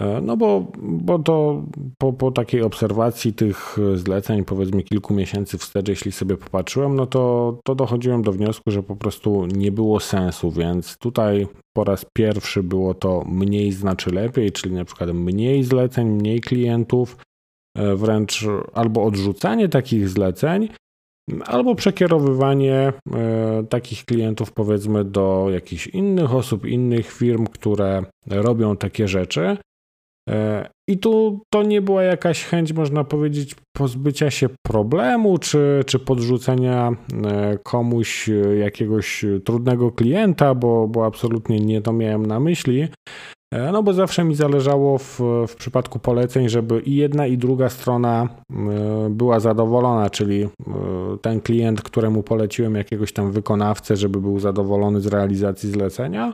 E, 0.01 0.21
no 0.21 0.37
bo, 0.37 0.67
bo 0.79 1.19
to 1.19 1.63
po, 1.99 2.13
po 2.13 2.31
takiej 2.31 2.63
obserwacji 2.63 3.33
tych 3.33 3.77
zleceń, 3.95 4.45
powiedzmy 4.45 4.83
kilku 4.83 5.15
miesięcy 5.15 5.59
wstecz, 5.59 5.89
jeśli 5.89 6.13
sobie 6.13 6.37
popatrzyłem, 6.37 6.97
no 6.97 7.07
to, 7.07 7.59
to 7.65 7.75
dochodziłem 7.75 8.23
do 8.23 8.33
wniosku, 8.33 8.71
że 8.71 8.83
po 8.83 8.97
prostu 8.97 9.47
nie 9.47 9.73
było 9.73 10.01
sensu, 10.01 10.51
więc 10.51 10.99
tutaj 10.99 11.47
po 11.77 11.85
raz 11.85 12.07
pierwszy 12.17 12.63
było 12.63 12.95
to 12.95 13.25
mniej 13.27 13.73
znaczy 13.73 14.11
lepiej, 14.11 14.53
czyli 14.53 14.75
na 14.75 14.85
przykład 14.85 15.11
mniej 15.11 15.65
zleceń, 15.65 16.09
mniej 16.09 16.41
klientów, 16.41 17.17
e, 17.77 17.97
wręcz 17.97 18.45
albo 18.75 19.05
odrzucanie 19.05 19.69
takich 19.69 20.09
zleceń, 20.09 20.69
albo 21.45 21.75
przekierowywanie 21.75 22.93
e, 23.15 23.65
takich 23.69 24.05
klientów, 24.05 24.53
powiedzmy, 24.53 25.05
do 25.05 25.47
jakichś 25.51 25.87
innych 25.87 26.35
osób, 26.35 26.67
innych 26.67 27.13
firm, 27.13 27.47
które 27.47 28.05
robią 28.27 28.77
takie 28.77 29.09
rzeczy. 29.09 29.57
E, 30.31 30.69
I 30.89 30.99
tu 30.99 31.41
to 31.53 31.63
nie 31.63 31.83
była 31.83 32.03
jakaś 32.03 32.45
chęć, 32.45 32.73
można 32.73 33.05
powiedzieć, 33.05 33.55
pozbycia 33.77 34.31
się 34.31 34.49
problemu, 34.67 35.39
czy, 35.39 35.85
czy 35.87 35.99
podrzucenia 35.99 36.93
e, 37.25 37.59
komuś 37.63 38.31
jakiegoś 38.59 39.25
trudnego 39.45 39.93
klienta, 39.93 40.55
bo, 40.55 40.89
bo 40.89 41.07
absolutnie 41.07 41.61
nie 41.61 41.83
to 41.83 41.93
miałem 41.93 42.27
na 42.27 42.41
myśli. 42.41 42.89
E, 43.53 43.73
no 43.73 43.83
bo 43.83 43.93
zawsze 43.93 44.25
mi 44.25 44.35
zależało 44.35 44.99
w, 44.99 45.21
w 45.49 45.57
przypadku 45.57 45.99
poleceń, 45.99 46.49
żeby 46.49 46.81
i 46.81 46.97
jedna 46.97 47.27
i 47.27 47.39
druga 47.39 47.69
strona 47.69 48.29
e, 48.51 49.11
była 49.11 49.41
zadowolona, 49.41 50.11
czyli 50.11 50.43
e, 50.43 50.49
ten 51.23 51.41
klient, 51.41 51.83
któremu 51.83 52.23
poleciłem 52.23 52.75
jakiegoś 52.75 53.13
tam 53.13 53.33
wykonawcę, 53.33 53.97
żeby 53.97 54.21
był 54.21 54.39
zadowolony 54.39 55.01
z 55.01 55.07
realizacji 55.07 55.71
zlecenia, 55.71 56.33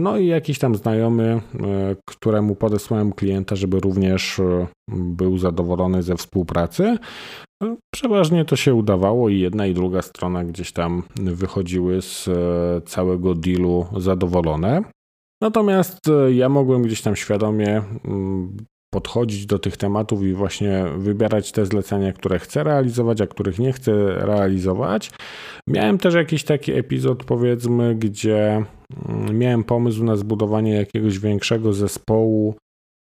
no 0.00 0.18
i 0.18 0.26
jakiś 0.26 0.58
tam 0.58 0.74
znajomy, 0.74 1.40
któremu 2.06 2.54
podesłałem 2.54 3.12
klienta, 3.12 3.56
żeby 3.56 3.80
również 3.80 4.40
był 4.88 5.38
zadowolony 5.38 6.02
ze 6.02 6.16
współpracy. 6.16 6.98
Przeważnie 7.94 8.44
to 8.44 8.56
się 8.56 8.74
udawało 8.74 9.28
i 9.28 9.38
jedna 9.38 9.66
i 9.66 9.74
druga 9.74 10.02
strona 10.02 10.44
gdzieś 10.44 10.72
tam 10.72 11.02
wychodziły 11.16 12.02
z 12.02 12.28
całego 12.88 13.34
dealu 13.34 13.86
zadowolone. 13.96 14.82
Natomiast 15.44 16.08
e, 16.08 16.32
ja 16.32 16.48
mogłem 16.48 16.82
gdzieś 16.82 17.02
tam 17.02 17.16
świadomie 17.16 17.82
mm, 18.04 18.56
podchodzić 18.94 19.46
do 19.46 19.58
tych 19.58 19.76
tematów 19.76 20.22
i 20.22 20.32
właśnie 20.32 20.84
wybierać 20.96 21.52
te 21.52 21.66
zlecenia, 21.66 22.12
które 22.12 22.38
chcę 22.38 22.64
realizować, 22.64 23.20
a 23.20 23.26
których 23.26 23.58
nie 23.58 23.72
chcę 23.72 23.92
realizować. 24.14 25.10
Miałem 25.68 25.98
też 25.98 26.14
jakiś 26.14 26.44
taki 26.44 26.72
epizod, 26.72 27.24
powiedzmy, 27.24 27.94
gdzie 27.94 28.64
miałem 29.32 29.64
pomysł 29.64 30.04
na 30.04 30.16
zbudowanie 30.16 30.74
jakiegoś 30.74 31.18
większego 31.18 31.72
zespołu, 31.72 32.54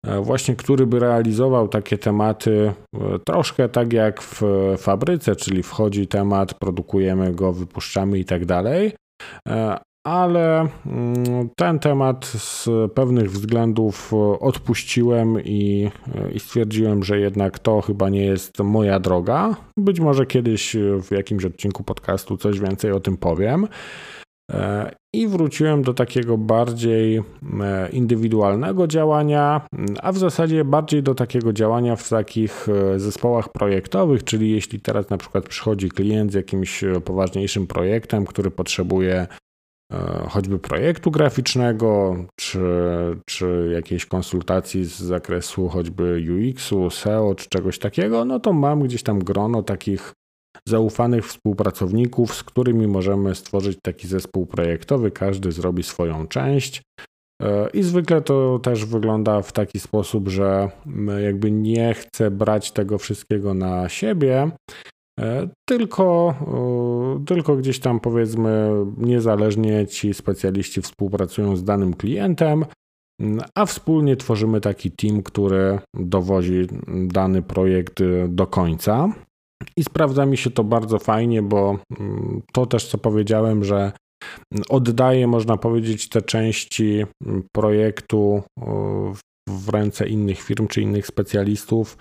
e, 0.06 0.20
właśnie 0.20 0.56
który 0.56 0.86
by 0.86 0.98
realizował 0.98 1.68
takie 1.68 1.98
tematy 1.98 2.72
e, 2.94 3.18
troszkę 3.18 3.68
tak 3.68 3.92
jak 3.92 4.22
w 4.22 4.42
fabryce, 4.78 5.36
czyli 5.36 5.62
wchodzi 5.62 6.06
temat, 6.06 6.54
produkujemy 6.54 7.32
go, 7.32 7.52
wypuszczamy 7.52 8.18
i 8.18 8.24
tak 8.24 8.46
dalej 8.46 8.92
ale 10.08 10.68
mm, 10.86 11.48
ten 11.56 11.78
temat 11.78 12.24
z 12.24 12.68
pewnych 12.94 13.30
względów 13.30 14.12
odpuściłem 14.40 15.44
i, 15.44 15.90
i, 16.34 16.40
stwierdziłem, 16.40 17.02
że 17.02 17.18
jednak 17.20 17.58
to 17.58 17.80
chyba 17.80 18.08
nie 18.08 18.24
jest 18.24 18.58
moja 18.58 19.00
droga. 19.00 19.56
Być 19.78 20.00
może 20.00 20.26
kiedyś 20.26 20.76
w 21.02 21.10
jakimś 21.10 21.44
odcinku 21.44 21.84
podcastu 21.84 22.36
coś 22.36 22.60
więcej 22.60 22.92
o 22.92 23.00
tym 23.00 23.16
powiem. 23.16 23.68
E, 24.52 24.90
I 25.12 25.28
wróciłem 25.28 25.82
do 25.82 25.94
takiego 25.94 26.38
bardziej 26.38 27.16
e, 27.16 27.22
indywidualnego 27.88 28.86
działania, 28.86 29.60
a 30.02 30.12
w 30.12 30.18
zasadzie 30.18 30.64
bardziej 30.64 31.02
do 31.02 31.14
takiego 31.14 31.52
działania 31.52 31.96
w 31.96 32.08
takich 32.08 32.68
e, 32.68 32.98
zespołach 32.98 33.48
projektowych, 33.48 34.24
czyli 34.24 34.50
jeśli 34.50 34.80
teraz 34.80 35.10
na 35.10 35.16
przykład 35.16 35.48
przychodzi 35.48 35.88
klient 35.88 36.32
z 36.32 36.34
jakimś 36.34 36.84
poważniejszym 37.04 37.66
projektem, 37.66 38.26
który 38.26 38.50
potrzebuje 38.50 39.26
choćby 40.28 40.58
projektu 40.58 41.10
graficznego, 41.10 42.16
czy, 42.36 42.60
czy 43.26 43.70
jakiejś 43.74 44.06
konsultacji 44.06 44.84
z 44.84 44.98
zakresu 44.98 45.68
choćby 45.68 46.24
UX-u, 46.30 46.90
SEO, 46.90 47.34
czy 47.34 47.48
czegoś 47.48 47.78
takiego, 47.78 48.24
no 48.24 48.40
to 48.40 48.52
mam 48.52 48.80
gdzieś 48.80 49.02
tam 49.02 49.18
grono 49.18 49.62
takich 49.62 50.12
zaufanych 50.68 51.26
współpracowników, 51.26 52.34
z 52.34 52.42
którymi 52.42 52.86
możemy 52.86 53.34
stworzyć 53.34 53.78
taki 53.82 54.08
zespół 54.08 54.46
projektowy. 54.46 55.10
Każdy 55.10 55.52
zrobi 55.52 55.82
swoją 55.82 56.26
część. 56.26 56.82
E, 57.42 57.70
I 57.70 57.82
zwykle 57.82 58.20
to 58.20 58.58
też 58.58 58.84
wygląda 58.84 59.42
w 59.42 59.52
taki 59.52 59.80
sposób, 59.80 60.28
że 60.28 60.70
jakby 61.22 61.50
nie 61.50 61.94
chcę 61.94 62.30
brać 62.30 62.72
tego 62.72 62.98
wszystkiego 62.98 63.54
na 63.54 63.88
siebie, 63.88 64.50
E, 65.18 65.48
tylko, 65.68 66.34
e, 66.40 67.24
tylko 67.24 67.56
gdzieś 67.56 67.78
tam 67.78 68.00
powiedzmy 68.00 68.70
niezależnie 68.96 69.86
ci 69.86 70.14
specjaliści 70.14 70.82
współpracują 70.82 71.56
z 71.56 71.64
danym 71.64 71.94
klientem, 71.94 72.64
a 73.54 73.66
wspólnie 73.66 74.16
tworzymy 74.16 74.60
taki 74.60 74.90
team, 74.90 75.22
który 75.22 75.78
dowozi 75.94 76.66
dany 77.06 77.42
projekt 77.42 78.02
do 78.28 78.46
końca. 78.46 79.12
I 79.76 79.84
sprawdza 79.84 80.26
mi 80.26 80.36
się 80.36 80.50
to 80.50 80.64
bardzo 80.64 80.98
fajnie, 80.98 81.42
bo 81.42 81.78
mm, 82.00 82.42
to 82.52 82.66
też 82.66 82.86
co 82.86 82.98
powiedziałem, 82.98 83.64
że 83.64 83.92
oddaję, 84.68 85.26
można 85.26 85.56
powiedzieć, 85.56 86.08
te 86.08 86.22
części 86.22 87.04
projektu 87.52 88.42
w 89.48 89.68
ręce 89.68 90.08
innych 90.08 90.42
firm 90.42 90.66
czy 90.66 90.80
innych 90.82 91.06
specjalistów, 91.06 91.98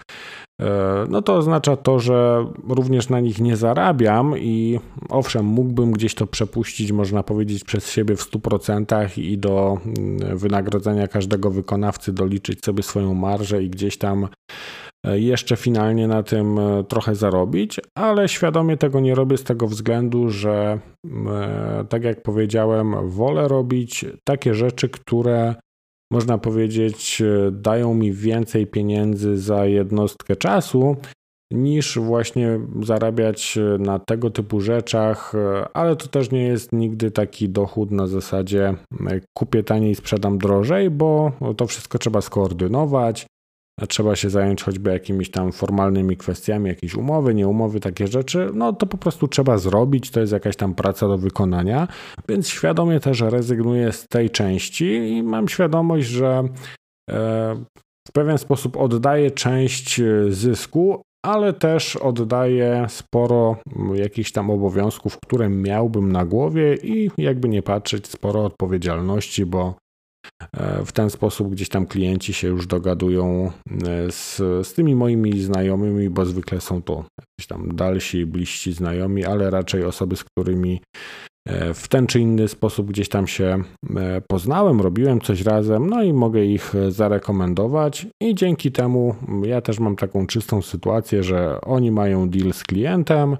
e, 0.61 1.05
no 1.09 1.21
to 1.21 1.35
oznacza 1.35 1.75
to, 1.75 1.99
że 1.99 2.45
również 2.69 3.09
na 3.09 3.19
nich 3.19 3.39
nie 3.39 3.57
zarabiam 3.57 4.37
i 4.37 4.79
owszem, 5.09 5.45
mógłbym 5.45 5.91
gdzieś 5.91 6.15
to 6.15 6.27
przepuścić, 6.27 6.91
można 6.91 7.23
powiedzieć, 7.23 7.63
przez 7.63 7.91
siebie 7.91 8.15
w 8.15 8.31
100% 8.31 9.17
i 9.17 9.37
do 9.37 9.77
mm, 9.85 10.37
wynagrodzenia 10.37 11.07
każdego 11.07 11.51
wykonawcy 11.51 12.13
doliczyć 12.13 12.65
sobie 12.65 12.83
swoją 12.83 13.13
marżę 13.13 13.63
i 13.63 13.69
gdzieś 13.69 13.97
tam 13.97 14.27
E, 15.07 15.19
jeszcze 15.19 15.55
finalnie 15.55 16.07
na 16.07 16.23
tym 16.23 16.59
e, 16.59 16.83
trochę 16.83 17.15
zarobić, 17.15 17.79
ale 17.95 18.29
świadomie 18.29 18.77
tego 18.77 18.99
nie 18.99 19.15
robię 19.15 19.37
z 19.37 19.43
tego 19.43 19.67
względu, 19.67 20.29
że 20.29 20.79
e, 21.27 21.85
tak 21.89 22.03
jak 22.03 22.23
powiedziałem, 22.23 23.09
wolę 23.09 23.47
robić 23.47 24.05
takie 24.23 24.53
rzeczy, 24.53 24.89
które 24.89 25.55
można 26.11 26.37
powiedzieć 26.37 27.21
dają 27.51 27.93
mi 27.93 28.11
więcej 28.11 28.67
pieniędzy 28.67 29.37
za 29.37 29.65
jednostkę 29.65 30.35
czasu 30.35 30.95
niż 31.51 31.99
właśnie 31.99 32.59
zarabiać 32.83 33.59
na 33.79 33.99
tego 33.99 34.29
typu 34.29 34.61
rzeczach, 34.61 35.33
ale 35.73 35.95
to 35.95 36.07
też 36.07 36.31
nie 36.31 36.43
jest 36.43 36.73
nigdy 36.73 37.11
taki 37.11 37.49
dochód 37.49 37.91
na 37.91 38.07
zasadzie 38.07 38.75
kupię 39.37 39.63
taniej, 39.63 39.95
sprzedam 39.95 40.37
drożej, 40.37 40.89
bo 40.89 41.31
to 41.57 41.67
wszystko 41.67 41.97
trzeba 41.97 42.21
skoordynować 42.21 43.25
trzeba 43.85 44.15
się 44.15 44.29
zająć 44.29 44.63
choćby 44.63 44.91
jakimiś 44.91 45.31
tam 45.31 45.51
formalnymi 45.51 46.17
kwestiami, 46.17 46.69
jakieś 46.69 46.95
umowy, 46.95 47.33
nie 47.33 47.47
umowy, 47.47 47.79
takie 47.79 48.07
rzeczy, 48.07 48.49
no 48.53 48.73
to 48.73 48.85
po 48.85 48.97
prostu 48.97 49.27
trzeba 49.27 49.57
zrobić, 49.57 50.11
to 50.11 50.19
jest 50.19 50.33
jakaś 50.33 50.55
tam 50.55 50.75
praca 50.75 51.07
do 51.07 51.17
wykonania, 51.17 51.87
więc 52.29 52.49
świadomie 52.49 52.99
też 52.99 53.21
rezygnuję 53.21 53.91
z 53.91 54.07
tej 54.07 54.29
części 54.29 54.85
i 54.85 55.23
mam 55.23 55.47
świadomość, 55.47 56.07
że 56.07 56.43
e, 57.09 57.55
w 58.07 58.11
pewien 58.13 58.37
sposób 58.37 58.77
oddaję 58.77 59.31
część 59.31 60.01
zysku, 60.29 61.01
ale 61.25 61.53
też 61.53 61.95
oddaję 61.95 62.85
sporo 62.89 63.57
jakichś 63.93 64.31
tam 64.31 64.49
obowiązków, 64.49 65.17
które 65.19 65.49
miałbym 65.49 66.11
na 66.11 66.25
głowie 66.25 66.75
i 66.83 67.09
jakby 67.17 67.49
nie 67.49 67.61
patrzeć, 67.61 68.07
sporo 68.07 68.45
odpowiedzialności, 68.45 69.45
bo 69.45 69.73
E, 69.73 69.86
w 70.85 70.91
ten 70.91 71.09
sposób 71.09 71.51
gdzieś 71.51 71.69
tam 71.69 71.85
klienci 71.85 72.33
się 72.33 72.47
już 72.47 72.67
dogadują 72.67 73.51
e, 73.87 74.11
z, 74.11 74.37
z 74.67 74.73
tymi 74.73 74.95
moimi 74.95 75.39
znajomymi, 75.39 76.09
bo 76.09 76.25
zwykle 76.25 76.61
są 76.61 76.81
to 76.81 76.93
jakieś 76.93 77.47
tam 77.47 77.75
dalsi, 77.75 78.25
bliżsi 78.25 78.73
znajomi, 78.73 79.25
ale 79.25 79.49
raczej 79.49 79.83
osoby, 79.83 80.15
z 80.15 80.23
którymi 80.23 80.81
e, 81.47 81.73
w 81.73 81.87
ten 81.87 82.07
czy 82.07 82.19
inny 82.19 82.47
sposób 82.47 82.87
gdzieś 82.87 83.09
tam 83.09 83.27
się 83.27 83.63
poznałem, 84.27 84.81
robiłem 84.81 85.21
coś 85.21 85.41
razem, 85.41 85.89
no 85.89 86.03
i 86.03 86.13
mogę 86.13 86.45
ich 86.45 86.73
zarekomendować. 86.89 88.07
I 88.21 88.35
dzięki 88.35 88.71
temu 88.71 89.15
ja 89.43 89.61
też 89.61 89.79
mam 89.79 89.95
taką 89.95 90.27
czystą 90.27 90.61
sytuację, 90.61 91.23
że 91.23 91.61
oni 91.61 91.91
mają 91.91 92.29
deal 92.29 92.53
z 92.53 92.63
klientem, 92.63 93.37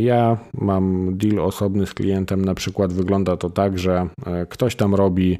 ja 0.00 0.38
mam 0.54 1.16
deal 1.18 1.38
osobny 1.38 1.86
z 1.86 1.94
klientem, 1.94 2.44
na 2.44 2.54
przykład 2.54 2.92
wygląda 2.92 3.36
to 3.36 3.50
tak, 3.50 3.78
że 3.78 4.08
ktoś 4.48 4.76
tam 4.76 4.94
robi 4.94 5.38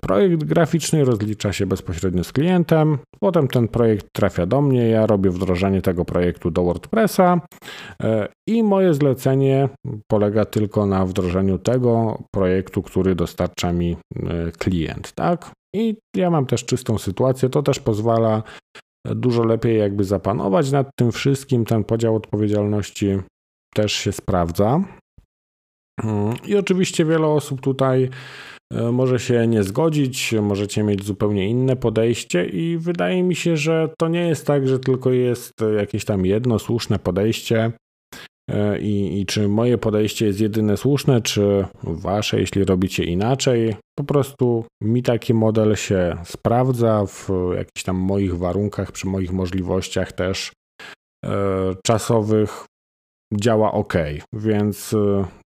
Projekt 0.00 0.44
graficzny 0.44 1.04
rozlicza 1.04 1.52
się 1.52 1.66
bezpośrednio 1.66 2.24
z 2.24 2.32
klientem, 2.32 2.98
potem 3.20 3.48
ten 3.48 3.68
projekt 3.68 4.06
trafia 4.12 4.46
do 4.46 4.62
mnie, 4.62 4.88
ja 4.88 5.06
robię 5.06 5.30
wdrożenie 5.30 5.82
tego 5.82 6.04
projektu 6.04 6.50
do 6.50 6.64
WordPressa 6.64 7.40
e, 8.02 8.28
i 8.48 8.62
moje 8.62 8.94
zlecenie 8.94 9.68
polega 10.10 10.44
tylko 10.44 10.86
na 10.86 11.06
wdrożeniu 11.06 11.58
tego 11.58 12.22
projektu, 12.34 12.82
który 12.82 13.14
dostarcza 13.14 13.72
mi 13.72 13.96
e, 14.16 14.52
klient, 14.58 15.12
tak? 15.12 15.50
I 15.74 15.96
ja 16.16 16.30
mam 16.30 16.46
też 16.46 16.64
czystą 16.64 16.98
sytuację, 16.98 17.48
to 17.48 17.62
też 17.62 17.80
pozwala 17.80 18.42
dużo 19.06 19.44
lepiej 19.44 19.78
jakby 19.78 20.04
zapanować 20.04 20.70
nad 20.70 20.90
tym 20.98 21.12
wszystkim, 21.12 21.64
ten 21.64 21.84
podział 21.84 22.16
odpowiedzialności 22.16 23.18
też 23.74 23.92
się 23.92 24.12
sprawdza. 24.12 24.84
Mm, 26.04 26.34
I 26.46 26.56
oczywiście 26.56 27.04
wiele 27.04 27.26
osób 27.26 27.60
tutaj 27.60 28.10
może 28.92 29.18
się 29.18 29.46
nie 29.46 29.62
zgodzić, 29.62 30.34
możecie 30.42 30.82
mieć 30.82 31.04
zupełnie 31.04 31.48
inne 31.48 31.76
podejście, 31.76 32.44
i 32.44 32.78
wydaje 32.78 33.22
mi 33.22 33.34
się, 33.34 33.56
że 33.56 33.88
to 33.98 34.08
nie 34.08 34.28
jest 34.28 34.46
tak, 34.46 34.68
że 34.68 34.78
tylko 34.78 35.10
jest 35.12 35.52
jakieś 35.78 36.04
tam 36.04 36.26
jedno 36.26 36.58
słuszne 36.58 36.98
podejście. 36.98 37.72
E, 38.50 38.78
I, 38.78 39.20
I 39.20 39.26
czy 39.26 39.48
moje 39.48 39.78
podejście 39.78 40.26
jest 40.26 40.40
jedyne 40.40 40.76
słuszne, 40.76 41.20
czy 41.20 41.64
wasze, 41.82 42.40
jeśli 42.40 42.64
robicie 42.64 43.04
inaczej? 43.04 43.76
Po 43.98 44.04
prostu 44.04 44.64
mi 44.82 45.02
taki 45.02 45.34
model 45.34 45.76
się 45.76 46.16
sprawdza 46.24 47.06
w 47.06 47.28
jakichś 47.56 47.82
tam 47.84 47.96
moich 47.96 48.38
warunkach, 48.38 48.92
przy 48.92 49.06
moich 49.06 49.32
możliwościach 49.32 50.12
też 50.12 50.52
e, 51.24 51.30
czasowych 51.86 52.64
działa 53.34 53.72
ok. 53.72 53.94
Więc 54.32 54.96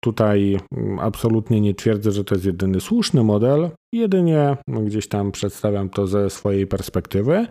Tutaj 0.05 0.59
mm, 0.77 0.99
absolutnie 0.99 1.61
nie 1.61 1.75
twierdzę, 1.75 2.13
że 2.13 2.25
to 2.25 2.35
jest 2.35 2.47
jedyny 2.47 2.81
słuszny 2.81 3.23
model, 3.23 3.71
jedynie 3.95 4.57
gdzieś 4.69 5.09
tam 5.09 5.33
przedstawiam 5.33 5.89
to 5.89 6.07
ze 6.07 6.31
swojej 6.31 6.67
perspektywy. 6.67 7.47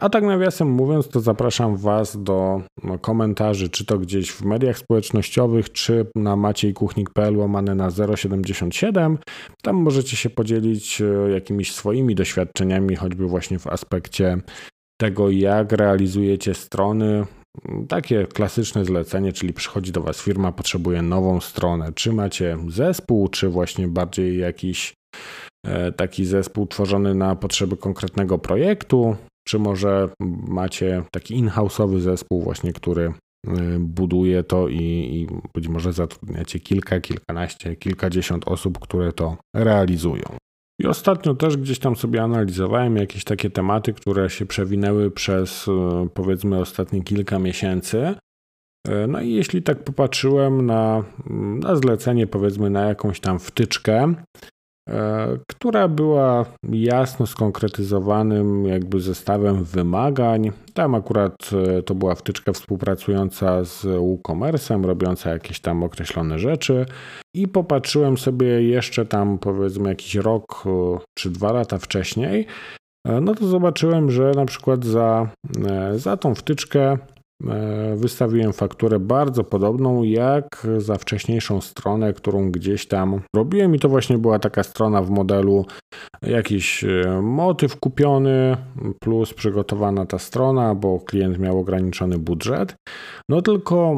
A 0.00 0.08
tak 0.08 0.24
nawiasem 0.24 0.68
mówiąc, 0.68 1.08
to 1.08 1.20
zapraszam 1.20 1.76
Was 1.76 2.22
do 2.22 2.62
no, 2.84 2.98
komentarzy, 2.98 3.68
czy 3.68 3.84
to 3.86 3.98
gdzieś 3.98 4.30
w 4.30 4.44
mediach 4.44 4.78
społecznościowych, 4.78 5.72
czy 5.72 6.06
na 6.14 6.36
maciejkuchnik.pl 6.36 7.36
łamane 7.36 7.74
na 7.74 7.90
077. 8.14 9.18
Tam 9.62 9.76
możecie 9.76 10.16
się 10.16 10.30
podzielić 10.30 11.00
e, 11.00 11.30
jakimiś 11.30 11.72
swoimi 11.72 12.14
doświadczeniami, 12.14 12.96
choćby 12.96 13.26
właśnie 13.26 13.58
w 13.58 13.66
aspekcie 13.66 14.38
tego, 15.00 15.30
jak 15.30 15.72
realizujecie 15.72 16.54
strony, 16.54 17.24
takie 17.88 18.26
klasyczne 18.26 18.84
zlecenie, 18.84 19.32
czyli 19.32 19.52
przychodzi 19.52 19.92
do 19.92 20.00
Was 20.02 20.22
firma, 20.22 20.52
potrzebuje 20.52 21.02
nową 21.02 21.40
stronę. 21.40 21.92
Czy 21.94 22.12
macie 22.12 22.58
zespół, 22.68 23.28
czy 23.28 23.48
właśnie 23.48 23.88
bardziej 23.88 24.38
jakiś 24.38 24.94
e, 25.66 25.92
taki 25.92 26.24
zespół 26.24 26.66
tworzony 26.66 27.14
na 27.14 27.36
potrzeby 27.36 27.76
konkretnego 27.76 28.38
projektu, 28.38 29.16
czy 29.48 29.58
może 29.58 30.08
macie 30.48 31.02
taki 31.10 31.34
in-house'owy 31.34 32.00
zespół 32.00 32.42
właśnie, 32.42 32.72
który 32.72 33.04
e, 33.04 33.12
buduje 33.78 34.42
to 34.42 34.68
i, 34.68 34.80
i 34.80 35.26
być 35.54 35.68
może 35.68 35.92
zatrudniacie 35.92 36.60
kilka, 36.60 37.00
kilkanaście, 37.00 37.76
kilkadziesiąt 37.76 38.48
osób, 38.48 38.78
które 38.78 39.12
to 39.12 39.36
realizują. 39.56 40.36
I 40.78 40.86
ostatnio 40.86 41.34
też 41.34 41.56
gdzieś 41.56 41.78
tam 41.78 41.96
sobie 41.96 42.22
analizowałem 42.22 42.96
jakieś 42.96 43.24
takie 43.24 43.50
tematy, 43.50 43.92
które 43.92 44.30
się 44.30 44.46
przewinęły 44.46 45.10
przez 45.10 45.68
e, 45.68 46.08
powiedzmy 46.14 46.58
ostatnie 46.58 47.02
kilka 47.02 47.38
miesięcy. 47.38 48.14
E, 48.88 49.06
no 49.06 49.20
i 49.20 49.32
jeśli 49.32 49.62
tak 49.62 49.84
popatrzyłem 49.84 50.66
na, 50.66 51.04
na 51.60 51.76
zlecenie, 51.76 52.26
powiedzmy 52.26 52.70
na 52.70 52.84
jakąś 52.84 53.20
tam 53.20 53.38
wtyczkę, 53.38 54.14
która 55.48 55.88
była 55.88 56.44
jasno 56.72 57.26
skonkretyzowanym 57.26 58.66
jakby 58.66 59.00
zestawem 59.00 59.64
wymagań. 59.64 60.50
Tam 60.74 60.94
akurat 60.94 61.50
e, 61.78 61.82
to 61.82 61.94
była 61.94 62.14
wtyczka 62.14 62.52
współpracująca 62.52 63.64
z 63.64 63.84
WooCommerce'em, 63.84 64.84
robiąca 64.84 65.30
jakieś 65.30 65.60
tam 65.60 65.84
określone 65.84 66.38
rzeczy 66.38 66.86
i 67.34 67.48
popatrzyłem 67.48 68.18
sobie 68.18 68.46
jeszcze 68.62 69.06
tam 69.06 69.38
powiedzmy 69.38 69.88
jakiś 69.88 70.14
rok 70.14 70.64
e, 70.66 70.98
czy 71.14 71.30
dwa 71.30 71.52
lata 71.52 71.78
wcześniej, 71.78 72.46
no 73.20 73.34
to 73.34 73.46
zobaczyłem, 73.46 74.10
że 74.10 74.32
na 74.36 74.46
przykład 74.46 74.84
za, 74.84 75.28
za 75.96 76.16
tą 76.16 76.34
wtyczkę 76.34 76.98
E, 76.98 77.15
wystawiłem 77.96 78.52
fakturę 78.52 78.98
bardzo 78.98 79.44
podobną 79.44 80.02
jak 80.02 80.66
za 80.78 80.94
wcześniejszą 80.94 81.60
stronę, 81.60 82.12
którą 82.12 82.50
gdzieś 82.50 82.86
tam 82.86 83.20
robiłem 83.36 83.74
i 83.74 83.78
to 83.78 83.88
właśnie 83.88 84.18
była 84.18 84.38
taka 84.38 84.62
strona 84.62 85.02
w 85.02 85.10
modelu 85.10 85.64
jakiś 86.22 86.84
e, 86.84 87.20
motyw 87.22 87.76
kupiony 87.80 88.56
plus 89.00 89.34
przygotowana 89.34 90.06
ta 90.06 90.18
strona, 90.18 90.74
bo 90.74 91.00
klient 91.00 91.38
miał 91.38 91.58
ograniczony 91.58 92.18
budżet. 92.18 92.74
No 93.28 93.42
tylko 93.42 93.96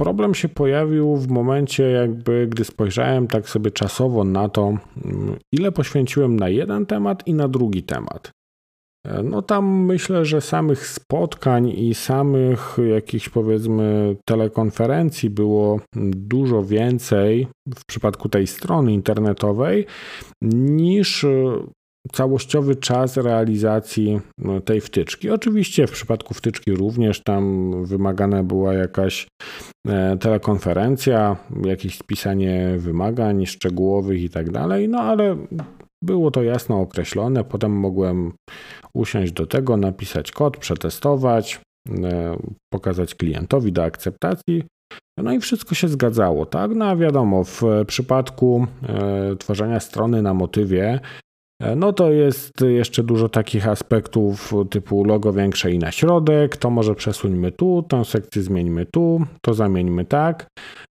problem 0.00 0.34
się 0.34 0.48
pojawił 0.48 1.16
w 1.16 1.28
momencie 1.28 1.90
jakby 1.90 2.46
gdy 2.50 2.64
spojrzałem 2.64 3.26
tak 3.26 3.48
sobie 3.48 3.70
czasowo 3.70 4.24
na 4.24 4.48
to 4.48 4.74
ile 5.52 5.72
poświęciłem 5.72 6.36
na 6.36 6.48
jeden 6.48 6.86
temat 6.86 7.26
i 7.26 7.34
na 7.34 7.48
drugi 7.48 7.82
temat. 7.82 8.41
No 9.24 9.42
tam 9.42 9.84
myślę, 9.84 10.24
że 10.24 10.40
samych 10.40 10.86
spotkań 10.86 11.68
i 11.68 11.94
samych 11.94 12.76
jakichś 12.90 13.28
powiedzmy 13.28 14.16
telekonferencji 14.24 15.30
było 15.30 15.80
dużo 16.16 16.62
więcej 16.64 17.46
w 17.78 17.84
przypadku 17.86 18.28
tej 18.28 18.46
strony 18.46 18.92
internetowej 18.92 19.86
niż 20.52 21.26
całościowy 22.12 22.76
czas 22.76 23.16
realizacji 23.16 24.20
no, 24.38 24.60
tej 24.60 24.80
wtyczki. 24.80 25.30
Oczywiście 25.30 25.86
w 25.86 25.90
przypadku 25.90 26.34
wtyczki 26.34 26.72
również 26.72 27.22
tam 27.22 27.72
wymagana 27.84 28.42
była 28.42 28.74
jakaś 28.74 29.26
e, 29.88 30.16
telekonferencja, 30.16 31.36
jakieś 31.64 31.98
spisanie 31.98 32.74
wymagań 32.78 33.46
szczegółowych 33.46 34.22
i 34.22 34.30
tak 34.30 34.50
dalej, 34.50 34.88
no 34.88 34.98
ale 34.98 35.36
było 36.02 36.30
to 36.30 36.42
jasno 36.42 36.80
określone. 36.80 37.44
Potem 37.44 37.72
mogłem 37.72 38.32
usiąść 38.94 39.32
do 39.32 39.46
tego, 39.46 39.76
napisać 39.76 40.32
kod, 40.32 40.56
przetestować, 40.56 41.60
e, 41.88 42.36
pokazać 42.72 43.14
klientowi 43.14 43.72
do 43.72 43.84
akceptacji. 43.84 44.64
No 45.18 45.32
i 45.32 45.40
wszystko 45.40 45.74
się 45.74 45.88
zgadzało, 45.88 46.46
tak? 46.46 46.70
No 46.74 46.84
a 46.84 46.96
wiadomo, 46.96 47.44
w 47.44 47.62
przypadku 47.86 48.66
e, 48.88 49.36
tworzenia 49.36 49.80
strony 49.80 50.22
na 50.22 50.34
motywie, 50.34 51.00
no 51.76 51.92
to 51.92 52.12
jest 52.12 52.60
jeszcze 52.60 53.02
dużo 53.02 53.28
takich 53.28 53.68
aspektów 53.68 54.54
typu 54.70 55.04
logo 55.04 55.32
większe 55.32 55.72
i 55.72 55.78
na 55.78 55.92
środek, 55.92 56.56
to 56.56 56.70
może 56.70 56.94
przesuńmy 56.94 57.52
tu, 57.52 57.84
tę 57.88 58.04
sekcję 58.04 58.42
zmieńmy 58.42 58.86
tu, 58.86 59.26
to 59.40 59.54
zamieńmy 59.54 60.04
tak. 60.04 60.46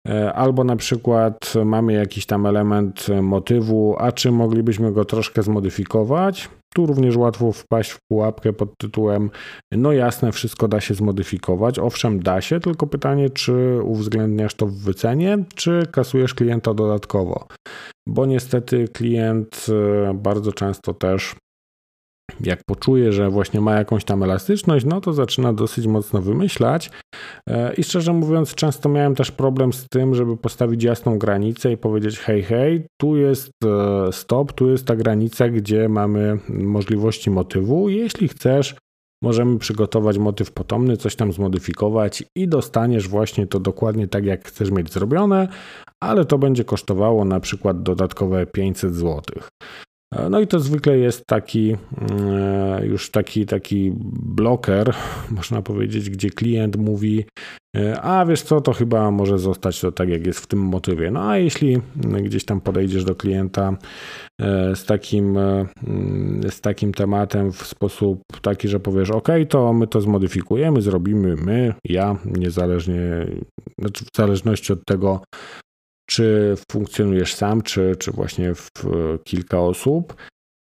E, 0.08 0.32
albo 0.32 0.64
na 0.64 0.76
przykład 0.76 1.54
mamy 1.64 1.92
jakiś 1.92 2.26
tam 2.26 2.46
element 2.46 3.06
motywu, 3.22 3.96
a 3.98 4.12
czy 4.12 4.32
moglibyśmy 4.32 4.92
go 4.92 5.04
troszkę 5.04 5.42
zmodyfikować? 5.42 6.48
Tu 6.74 6.86
również 6.86 7.16
łatwo 7.16 7.52
wpaść 7.52 7.90
w 7.90 7.98
pułapkę 8.10 8.52
pod 8.52 8.78
tytułem 8.78 9.30
no 9.72 9.92
jasne, 9.92 10.32
wszystko 10.32 10.68
da 10.68 10.80
się 10.80 10.94
zmodyfikować. 10.94 11.78
Owszem, 11.78 12.22
da 12.22 12.40
się, 12.40 12.60
tylko 12.60 12.86
pytanie, 12.86 13.30
czy 13.30 13.78
uwzględniasz 13.82 14.54
to 14.54 14.66
w 14.66 14.74
wycenie, 14.74 15.44
czy 15.54 15.82
kasujesz 15.92 16.34
klienta 16.34 16.74
dodatkowo. 16.74 17.46
Bo 18.08 18.26
niestety 18.26 18.88
klient 18.88 19.66
e, 20.08 20.14
bardzo 20.14 20.52
często 20.52 20.94
też 20.94 21.34
jak 22.40 22.60
poczuje, 22.66 23.12
że 23.12 23.30
właśnie 23.30 23.60
ma 23.60 23.74
jakąś 23.74 24.04
tam 24.04 24.22
elastyczność, 24.22 24.86
no 24.86 25.00
to 25.00 25.12
zaczyna 25.12 25.52
dosyć 25.52 25.86
mocno 25.86 26.22
wymyślać. 26.22 26.90
E, 27.46 27.74
I 27.74 27.84
szczerze 27.84 28.12
mówiąc, 28.12 28.54
często 28.54 28.88
miałem 28.88 29.14
też 29.14 29.30
problem 29.30 29.72
z 29.72 29.86
tym, 29.88 30.14
żeby 30.14 30.36
postawić 30.36 30.82
jasną 30.82 31.18
granicę 31.18 31.72
i 31.72 31.76
powiedzieć: 31.76 32.18
hej, 32.18 32.42
hej, 32.42 32.86
tu 33.00 33.16
jest 33.16 33.50
e, 33.64 34.12
stop, 34.12 34.52
tu 34.52 34.70
jest 34.70 34.86
ta 34.86 34.96
granica, 34.96 35.48
gdzie 35.48 35.88
mamy 35.88 36.38
możliwości 36.48 37.30
motywu. 37.30 37.88
Jeśli 37.88 38.28
chcesz, 38.28 38.74
możemy 39.22 39.58
przygotować 39.58 40.18
motyw 40.18 40.52
potomny, 40.52 40.96
coś 40.96 41.16
tam 41.16 41.32
zmodyfikować 41.32 42.24
i 42.36 42.48
dostaniesz 42.48 43.08
właśnie 43.08 43.46
to 43.46 43.60
dokładnie 43.60 44.08
tak, 44.08 44.24
jak 44.24 44.48
chcesz 44.48 44.70
mieć 44.70 44.92
zrobione, 44.92 45.48
ale 46.02 46.24
to 46.24 46.38
będzie 46.38 46.64
kosztowało 46.64 47.24
na 47.24 47.40
przykład 47.40 47.82
dodatkowe 47.82 48.46
500 48.46 48.94
zł. 48.94 49.22
No 50.30 50.40
i 50.40 50.46
to 50.46 50.60
zwykle 50.60 50.98
jest 50.98 51.26
taki 51.26 51.76
e, 52.20 52.86
już 52.86 53.10
taki, 53.10 53.46
taki 53.46 53.92
bloker, 54.22 54.94
można 55.36 55.62
powiedzieć, 55.62 56.10
gdzie 56.10 56.30
klient 56.30 56.76
mówi, 56.76 57.24
e, 57.76 58.00
a 58.00 58.26
wiesz 58.26 58.42
co, 58.42 58.60
to 58.60 58.72
chyba 58.72 59.10
może 59.10 59.38
zostać 59.38 59.80
to 59.80 59.92
tak, 59.92 60.08
jak 60.08 60.26
jest 60.26 60.40
w 60.40 60.46
tym 60.46 60.58
motywie. 60.58 61.10
No 61.10 61.30
a 61.30 61.38
jeśli 61.38 61.80
gdzieś 62.22 62.44
tam 62.44 62.60
podejdziesz 62.60 63.04
do 63.04 63.14
klienta 63.14 63.76
e, 64.40 64.76
z 64.76 64.84
takim, 64.84 65.38
z 66.50 66.60
takim 66.60 66.92
tematem 66.92 67.52
w 67.52 67.66
sposób 67.66 68.22
taki, 68.42 68.68
że 68.68 68.80
powiesz, 68.80 69.10
ok, 69.10 69.28
to 69.48 69.72
my 69.72 69.86
to 69.86 70.00
zmodyfikujemy, 70.00 70.82
zrobimy 70.82 71.36
my, 71.36 71.74
ja, 71.84 72.16
niezależnie, 72.24 73.26
znaczy 73.78 74.04
w 74.04 74.16
zależności 74.16 74.72
od 74.72 74.84
tego, 74.84 75.22
czy 76.10 76.54
funkcjonujesz 76.72 77.34
sam, 77.34 77.62
czy, 77.62 77.96
czy 77.98 78.10
właśnie 78.10 78.54
w 78.54 78.70
kilka 79.24 79.60
osób, 79.60 80.14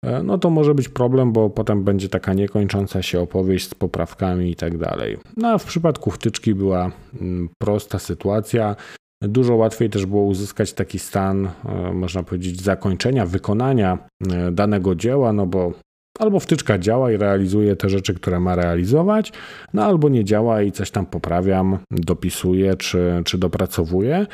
e, 0.05 0.23
no 0.23 0.38
to 0.38 0.49
może 0.49 0.75
być 0.75 0.89
problem, 0.89 1.31
bo 1.31 1.49
potem 1.49 1.83
będzie 1.83 2.09
taka 2.09 2.33
niekończąca 2.33 3.01
się 3.01 3.21
opowieść 3.21 3.69
z 3.69 3.75
poprawkami 3.75 4.51
i 4.51 4.55
tak 4.55 4.77
dalej. 4.77 5.17
No 5.38 5.47
a 5.47 5.57
w 5.57 5.65
przypadku 5.65 6.12
wtyczki 6.12 6.55
była 6.55 6.91
mm, 7.21 7.49
prosta 7.62 7.99
sytuacja. 7.99 8.75
Dużo 9.21 9.55
łatwiej 9.55 9.89
też 9.89 10.05
było 10.05 10.23
uzyskać 10.23 10.73
taki 10.73 10.99
stan, 10.99 11.49
e, 11.65 11.93
można 11.93 12.23
powiedzieć, 12.23 12.62
zakończenia, 12.62 13.25
wykonania 13.25 13.97
e, 14.31 14.51
danego 14.51 14.95
dzieła, 14.95 15.33
no 15.33 15.45
bo 15.45 15.73
Albo 16.19 16.39
wtyczka 16.39 16.77
działa 16.77 17.12
i 17.12 17.17
realizuje 17.17 17.75
te 17.75 17.89
rzeczy, 17.89 18.13
które 18.13 18.39
ma 18.39 18.55
realizować, 18.55 19.34
no 19.73 19.86
albo 19.86 20.10
nie 20.10 20.25
działa 20.25 20.62
i 20.62 20.71
coś 20.71 20.91
tam 20.91 21.05
poprawiam, 21.05 21.77
dopisuję 21.91 22.75
czy, 22.75 23.21
czy 23.25 23.38
dopracowuję. 23.38 24.25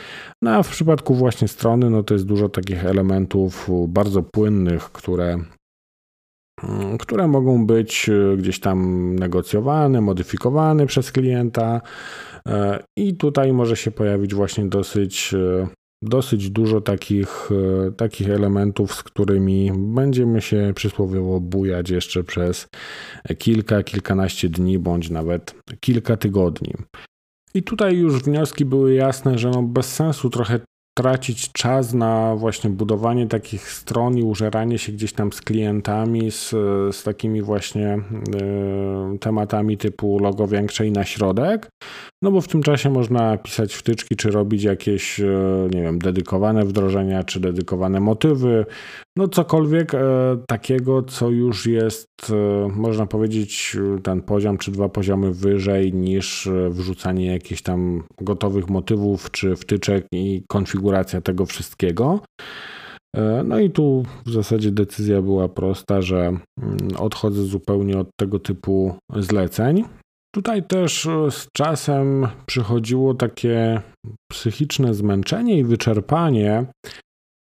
No 0.41 0.51
a 0.51 0.63
w 0.63 0.69
przypadku 0.69 1.13
właśnie 1.13 1.47
strony, 1.47 1.89
no 1.89 2.03
to 2.03 2.13
jest 2.13 2.25
dużo 2.25 2.49
takich 2.49 2.85
elementów 2.85 3.69
bardzo 3.87 4.23
płynnych, 4.23 4.83
które 4.83 5.37
które 6.99 7.27
mogą 7.27 7.65
być 7.65 8.09
gdzieś 8.37 8.59
tam 8.59 9.09
negocjowane, 9.15 10.01
modyfikowane 10.01 10.85
przez 10.85 11.11
klienta. 11.11 11.81
I 12.97 13.15
tutaj 13.17 13.53
może 13.53 13.75
się 13.75 13.91
pojawić 13.91 14.35
właśnie 14.35 14.65
dosyć 14.65 15.35
dosyć 16.01 16.49
dużo 16.49 16.81
takich, 16.81 17.49
e, 17.87 17.91
takich 17.91 18.29
elementów, 18.29 18.93
z 18.93 19.03
którymi 19.03 19.71
będziemy 19.75 20.41
się 20.41 20.71
przysłowiowo 20.75 21.39
bujać 21.39 21.89
jeszcze 21.89 22.23
przez 22.23 22.67
kilka, 23.37 23.83
kilkanaście 23.83 24.49
dni, 24.49 24.79
bądź 24.79 25.09
nawet 25.09 25.55
kilka 25.79 26.17
tygodni. 26.17 26.73
I 27.53 27.63
tutaj 27.63 27.97
już 27.97 28.23
wnioski 28.23 28.65
były 28.65 28.93
jasne, 28.93 29.37
że 29.37 29.49
no 29.49 29.63
bez 29.63 29.93
sensu 29.93 30.29
trochę 30.29 30.59
tracić 30.97 31.51
czas 31.51 31.93
na 31.93 32.35
właśnie 32.35 32.69
budowanie 32.69 33.27
takich 33.27 33.71
stron 33.71 34.17
i 34.17 34.23
użeranie 34.23 34.77
się 34.77 34.91
gdzieś 34.91 35.13
tam 35.13 35.31
z 35.31 35.41
klientami, 35.41 36.31
z, 36.31 36.49
z 36.95 37.03
takimi 37.03 37.41
właśnie 37.41 37.99
y, 39.15 39.19
tematami 39.19 39.77
typu 39.77 40.19
logo 40.19 40.47
większe 40.47 40.87
i 40.87 40.91
na 40.91 41.03
środek, 41.03 41.69
no 42.25 42.31
bo 42.31 42.41
w 42.41 42.47
tym 42.47 42.63
czasie 42.63 42.89
można 42.89 43.37
pisać 43.37 43.73
wtyczki, 43.73 44.15
czy 44.15 44.31
robić 44.31 44.63
jakieś, 44.63 45.19
y, 45.19 45.69
nie 45.73 45.81
wiem, 45.81 45.99
dedykowane 45.99 46.65
wdrożenia, 46.65 47.23
czy 47.23 47.39
dedykowane 47.39 47.99
motywy, 47.99 48.65
no 49.17 49.27
cokolwiek 49.27 49.93
y, 49.93 49.97
takiego, 50.47 51.03
co 51.03 51.29
już 51.29 51.65
jest, 51.65 52.07
można 52.75 53.05
powiedzieć, 53.05 53.77
ten 54.03 54.21
poziom, 54.21 54.57
czy 54.57 54.71
dwa 54.71 54.89
poziomy 54.89 55.33
wyżej 55.33 55.93
niż 55.93 56.49
wrzucanie 56.69 57.25
jakichś 57.25 57.61
tam 57.61 58.03
gotowych 58.21 58.69
motywów, 58.69 59.31
czy 59.31 59.55
wtyczek 59.55 60.05
i 60.11 60.43
konfiguracja 60.47 61.21
tego 61.21 61.45
wszystkiego. 61.45 62.19
E, 63.15 63.43
no 63.43 63.59
i 63.59 63.71
tu 63.71 64.03
w 64.25 64.31
zasadzie 64.31 64.71
decyzja 64.71 65.21
była 65.21 65.49
prosta, 65.49 66.01
że 66.01 66.17
mm, 66.17 66.41
odchodzę 66.97 67.43
zupełnie 67.43 67.97
od 67.97 68.07
tego 68.19 68.39
typu 68.39 68.95
zleceń. 69.15 69.83
Tutaj 70.35 70.63
też 70.63 71.05
e, 71.05 71.31
z 71.31 71.47
czasem 71.53 72.27
przychodziło 72.45 73.13
takie 73.13 73.81
psychiczne 74.31 74.93
zmęczenie 74.93 75.59
i 75.59 75.63
wyczerpanie, 75.63 76.65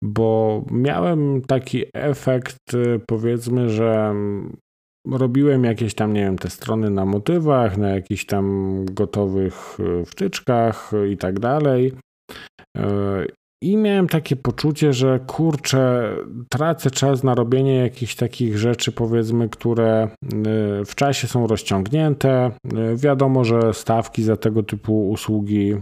bo 0.04 0.64
miałem 0.72 1.42
taki 1.42 1.84
efekt, 1.94 2.58
e, 2.74 3.00
powiedzmy, 3.08 3.70
że 3.70 3.94
mm, 3.94 4.58
robiłem 5.08 5.64
jakieś 5.64 5.94
tam, 5.94 6.14
nie 6.14 6.22
wiem, 6.22 6.38
te 6.38 6.50
strony 6.50 6.90
na 6.90 7.06
motywach, 7.06 7.78
na 7.78 7.90
jakichś 7.90 8.26
tam 8.26 8.76
gotowych 8.86 9.78
wtyczkach 10.06 10.92
i 11.12 11.18
tak 11.18 11.40
dalej. 11.40 11.94
I 13.64 13.78
miałem 13.78 14.08
takie 14.08 14.36
poczucie, 14.36 14.94
że 14.94 15.20
kurczę, 15.28 16.16
tracę 16.50 16.92
czas 16.92 17.24
na 17.24 17.36
robienie 17.36 17.76
jakichś 17.76 18.16
takich 18.16 18.58
rzeczy, 18.58 18.92
powiedzmy, 18.92 19.50
które 19.50 20.08
y, 20.24 20.86
w 20.86 20.96
czasie 20.96 21.28
są 21.28 21.48
rozciągnięte. 21.48 22.52
Y, 22.94 22.98
wiadomo, 22.98 23.44
że 23.44 23.74
stawki 23.74 24.24
za 24.24 24.38
tego 24.38 24.64
typu 24.64 25.10
usługi 25.10 25.74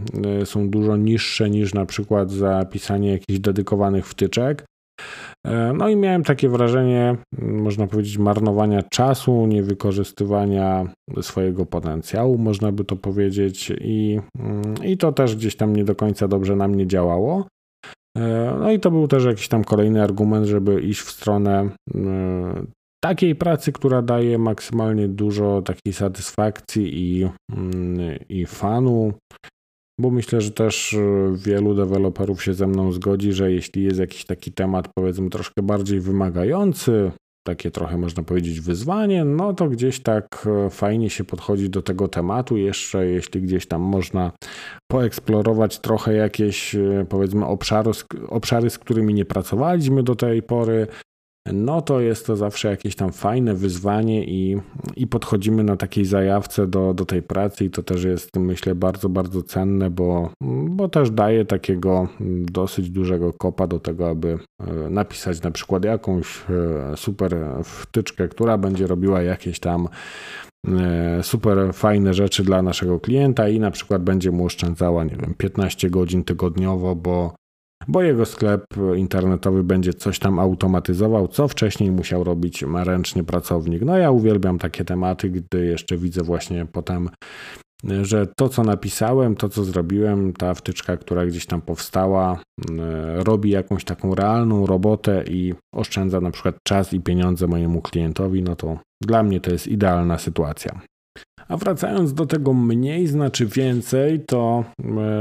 y, 0.41 0.45
są 0.45 0.69
dużo 0.69 0.97
niższe 0.97 1.49
niż 1.49 1.73
na 1.73 1.85
przykład 1.85 2.31
za 2.31 2.65
pisanie 2.65 3.11
jakichś 3.11 3.39
dedykowanych 3.39 4.07
wtyczek. 4.07 4.65
No 5.73 5.89
i 5.89 5.95
miałem 5.95 6.23
takie 6.23 6.49
wrażenie, 6.49 7.15
można 7.41 7.87
powiedzieć, 7.87 8.17
marnowania 8.17 8.83
czasu, 8.83 9.45
niewykorzystywania 9.47 10.85
swojego 11.21 11.65
potencjału, 11.65 12.37
można 12.37 12.71
by 12.71 12.83
to 12.85 12.95
powiedzieć, 12.95 13.73
i, 13.81 14.19
i 14.83 14.97
to 14.97 15.11
też 15.11 15.35
gdzieś 15.35 15.55
tam 15.55 15.75
nie 15.75 15.83
do 15.83 15.95
końca 15.95 16.27
dobrze 16.27 16.55
na 16.55 16.67
mnie 16.67 16.87
działało. 16.87 17.45
No 18.59 18.71
i 18.71 18.79
to 18.79 18.91
był 18.91 19.07
też 19.07 19.25
jakiś 19.25 19.47
tam 19.47 19.63
kolejny 19.63 20.03
argument, 20.03 20.45
żeby 20.45 20.81
iść 20.81 21.01
w 21.01 21.11
stronę 21.11 21.69
takiej 23.03 23.35
pracy, 23.35 23.71
która 23.71 24.01
daje 24.01 24.37
maksymalnie 24.37 25.07
dużo 25.07 25.61
takiej 25.61 25.93
satysfakcji 25.93 26.91
i, 26.93 27.29
i 28.29 28.45
fanu, 28.45 29.13
bo 29.99 30.09
myślę, 30.09 30.41
że 30.41 30.51
też 30.51 30.93
e, 30.93 30.97
wielu 31.35 31.75
deweloperów 31.75 32.43
się 32.43 32.53
ze 32.53 32.67
mną 32.67 32.91
zgodzi, 32.91 33.33
że 33.33 33.51
jeśli 33.51 33.83
jest 33.83 33.99
jakiś 33.99 34.25
taki 34.25 34.51
temat, 34.51 34.87
powiedzmy, 34.95 35.29
troszkę 35.29 35.61
bardziej 35.63 35.99
wymagający, 35.99 37.11
takie 37.43 37.71
trochę 37.71 37.97
można 37.97 38.23
powiedzieć 38.23 38.61
wyzwanie, 38.61 39.25
no 39.25 39.53
to 39.53 39.69
gdzieś 39.69 39.99
tak 39.99 40.47
e, 40.65 40.69
fajnie 40.69 41.09
się 41.09 41.23
podchodzi 41.23 41.69
do 41.69 41.81
tego 41.81 42.07
tematu. 42.07 42.57
Jeszcze 42.57 43.07
jeśli 43.07 43.41
gdzieś 43.41 43.65
tam 43.65 43.81
można 43.81 44.31
poeksplorować 44.91 45.79
trochę 45.79 46.13
jakieś, 46.13 46.75
e, 46.75 47.05
powiedzmy, 47.09 47.45
obszary, 47.45 47.91
obszary, 48.27 48.69
z 48.69 48.79
którymi 48.79 49.13
nie 49.13 49.25
pracowaliśmy 49.25 50.03
do 50.03 50.15
tej 50.15 50.43
pory, 50.43 50.87
no 51.45 51.81
to 51.81 51.99
jest 51.99 52.25
to 52.25 52.35
zawsze 52.35 52.69
jakieś 52.69 52.95
tam 52.95 53.11
fajne 53.11 53.53
wyzwanie 53.53 54.25
i, 54.25 54.57
i 54.95 55.07
podchodzimy 55.07 55.63
na 55.63 55.77
takiej 55.77 56.05
zajawce 56.05 56.67
do, 56.67 56.93
do 56.93 57.05
tej 57.05 57.21
pracy 57.21 57.65
i 57.65 57.69
to 57.69 57.83
też 57.83 58.03
jest 58.03 58.29
myślę 58.35 58.75
bardzo, 58.75 59.09
bardzo 59.09 59.43
cenne, 59.43 59.89
bo, 59.89 60.29
bo 60.69 60.89
też 60.89 61.11
daje 61.11 61.45
takiego 61.45 62.07
dosyć 62.51 62.89
dużego 62.89 63.33
kopa 63.33 63.67
do 63.67 63.79
tego, 63.79 64.09
aby 64.09 64.37
e, 64.59 64.89
napisać 64.89 65.41
na 65.41 65.51
przykład 65.51 65.85
jakąś 65.85 66.37
e, 66.49 66.97
super 66.97 67.37
wtyczkę, 67.63 68.27
która 68.27 68.57
będzie 68.57 68.87
robiła 68.87 69.21
jakieś 69.21 69.59
tam 69.59 69.87
e, 70.67 71.23
super 71.23 71.73
fajne 71.73 72.13
rzeczy 72.13 72.43
dla 72.43 72.61
naszego 72.61 72.99
klienta 72.99 73.49
i 73.49 73.59
na 73.59 73.71
przykład 73.71 74.03
będzie 74.03 74.31
mu 74.31 74.45
oszczędzała, 74.45 75.03
nie 75.03 75.15
wiem, 75.15 75.33
15 75.37 75.89
godzin 75.89 76.23
tygodniowo, 76.23 76.95
bo 76.95 77.40
bo 77.87 78.01
jego 78.01 78.25
sklep 78.25 78.65
internetowy 78.95 79.63
będzie 79.63 79.93
coś 79.93 80.19
tam 80.19 80.39
automatyzował, 80.39 81.27
co 81.27 81.47
wcześniej 81.47 81.91
musiał 81.91 82.23
robić 82.23 82.63
ręcznie 82.83 83.23
pracownik. 83.23 83.81
No 83.81 83.97
ja 83.97 84.11
uwielbiam 84.11 84.59
takie 84.59 84.85
tematy, 84.85 85.29
gdy 85.29 85.65
jeszcze 85.65 85.97
widzę 85.97 86.23
właśnie 86.23 86.65
potem, 86.65 87.09
że 88.01 88.27
to 88.37 88.49
co 88.49 88.63
napisałem, 88.63 89.35
to 89.35 89.49
co 89.49 89.63
zrobiłem, 89.63 90.33
ta 90.33 90.53
wtyczka, 90.53 90.97
która 90.97 91.25
gdzieś 91.25 91.45
tam 91.45 91.61
powstała, 91.61 92.39
e, 92.79 93.23
robi 93.23 93.49
jakąś 93.49 93.83
taką 93.83 94.15
realną 94.15 94.65
robotę 94.65 95.23
i 95.27 95.53
oszczędza 95.75 96.21
na 96.21 96.31
przykład 96.31 96.55
czas 96.67 96.93
i 96.93 96.99
pieniądze 96.99 97.47
mojemu 97.47 97.81
klientowi, 97.81 98.43
no 98.43 98.55
to 98.55 98.77
dla 99.03 99.23
mnie 99.23 99.39
to 99.39 99.51
jest 99.51 99.67
idealna 99.67 100.17
sytuacja. 100.17 100.81
A 101.47 101.57
wracając 101.57 102.13
do 102.13 102.25
tego 102.25 102.53
mniej 102.53 103.07
znaczy 103.07 103.45
więcej, 103.45 104.19
to 104.19 104.63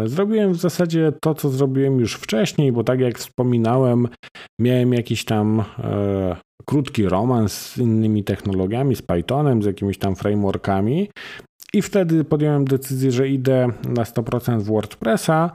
e, 0.03 0.09
zrobiłem 0.09 0.53
w 0.53 0.57
zasadzie 0.57 1.13
to, 1.21 1.35
co 1.35 1.51
zrobiłem 1.51 2.01
już 2.01 2.15
wcześniej, 2.15 2.73
bo 2.73 2.85
tak 2.85 3.01
jak 3.01 3.19
wspominałem, 3.19 4.09
miałem 4.61 4.93
jakiś 4.93 5.25
tam 5.25 5.65
e, 5.79 6.37
krótki 6.65 7.09
romans 7.09 7.73
z 7.73 7.79
innymi 7.79 8.25
technologiami, 8.25 8.97
z 8.97 9.03
Pythonem, 9.03 9.63
z 9.63 9.67
jakimiś 9.67 9.99
tam 9.99 10.17
frameworkami. 10.17 11.11
I 11.73 11.83
wtedy 11.83 12.25
podjąłem 12.25 12.65
decyzję, 12.65 13.13
że 13.13 13.29
idę 13.29 13.69
na 13.89 14.03
100% 14.03 14.61
w 14.61 14.65
WordPressa. 14.65 15.55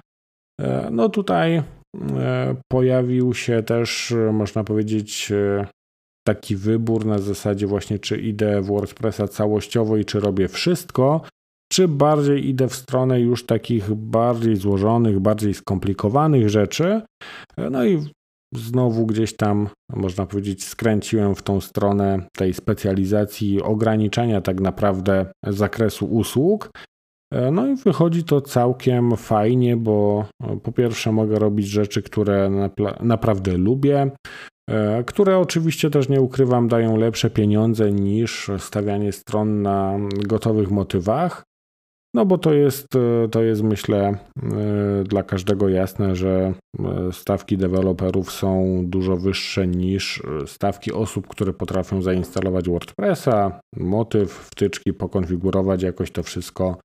E, 0.61 0.89
no 0.91 1.09
tutaj 1.09 1.55
e, 1.55 1.63
pojawił 2.71 3.33
się 3.33 3.63
też, 3.63 4.13
można 4.33 4.63
powiedzieć, 4.63 5.31
taki 6.27 6.55
wybór 6.55 7.05
na 7.05 7.19
zasadzie 7.19 7.67
właśnie, 7.67 7.99
czy 7.99 8.17
idę 8.17 8.61
w 8.61 8.65
WordPressa 8.65 9.27
całościowo 9.27 9.97
i 9.97 10.05
czy 10.05 10.19
robię 10.19 10.47
wszystko, 10.47 11.21
czy 11.71 11.87
bardziej 11.87 12.49
idę 12.49 12.67
w 12.67 12.75
stronę 12.75 13.19
już 13.19 13.45
takich 13.45 13.93
bardziej 13.93 14.55
złożonych, 14.55 15.19
bardziej 15.19 15.53
skomplikowanych 15.53 16.49
rzeczy. 16.49 17.01
No 17.71 17.85
i 17.85 18.03
znowu 18.55 19.05
gdzieś 19.05 19.35
tam, 19.35 19.69
można 19.89 20.25
powiedzieć, 20.25 20.63
skręciłem 20.63 21.35
w 21.35 21.41
tą 21.41 21.61
stronę 21.61 22.27
tej 22.37 22.53
specjalizacji, 22.53 23.61
ograniczenia 23.61 24.41
tak 24.41 24.61
naprawdę 24.61 25.25
zakresu 25.47 26.05
usług. 26.05 26.69
No 27.51 27.67
i 27.67 27.75
wychodzi 27.75 28.23
to 28.23 28.41
całkiem 28.41 29.17
fajnie, 29.17 29.77
bo 29.77 30.25
po 30.63 30.71
pierwsze 30.71 31.11
mogę 31.11 31.39
robić 31.39 31.67
rzeczy, 31.67 32.01
które 32.01 32.69
naprawdę 32.99 33.57
lubię. 33.57 34.11
E, 34.69 35.03
które 35.03 35.37
oczywiście 35.37 35.89
też 35.89 36.09
nie 36.09 36.21
ukrywam, 36.21 36.67
dają 36.67 36.97
lepsze 36.97 37.29
pieniądze 37.29 37.91
niż 37.91 38.51
stawianie 38.57 39.11
stron 39.11 39.61
na 39.61 39.97
gotowych 40.27 40.71
motywach. 40.71 41.43
No 42.13 42.25
bo 42.25 42.37
to 42.37 42.53
jest, 42.53 42.95
e, 42.95 43.29
to 43.29 43.43
jest 43.43 43.63
myślę 43.63 43.97
e, 44.07 44.17
dla 45.03 45.23
każdego 45.23 45.69
jasne, 45.69 46.15
że 46.15 46.53
stawki 47.11 47.57
deweloperów 47.57 48.31
są 48.31 48.81
dużo 48.83 49.17
wyższe 49.17 49.67
niż 49.67 50.23
stawki 50.45 50.93
osób, 50.93 51.27
które 51.27 51.53
potrafią 51.53 52.01
zainstalować 52.01 52.69
WordPressa, 52.69 53.59
motyw, 53.77 54.31
wtyczki, 54.31 54.93
pokonfigurować 54.93 55.83
jakoś 55.83 56.11
to 56.11 56.23
wszystko, 56.23 56.77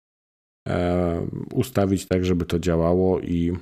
ustawić 1.54 2.06
tak, 2.06 2.24
żeby 2.24 2.44
to 2.46 2.58
działało 2.58 3.20
i 3.20 3.56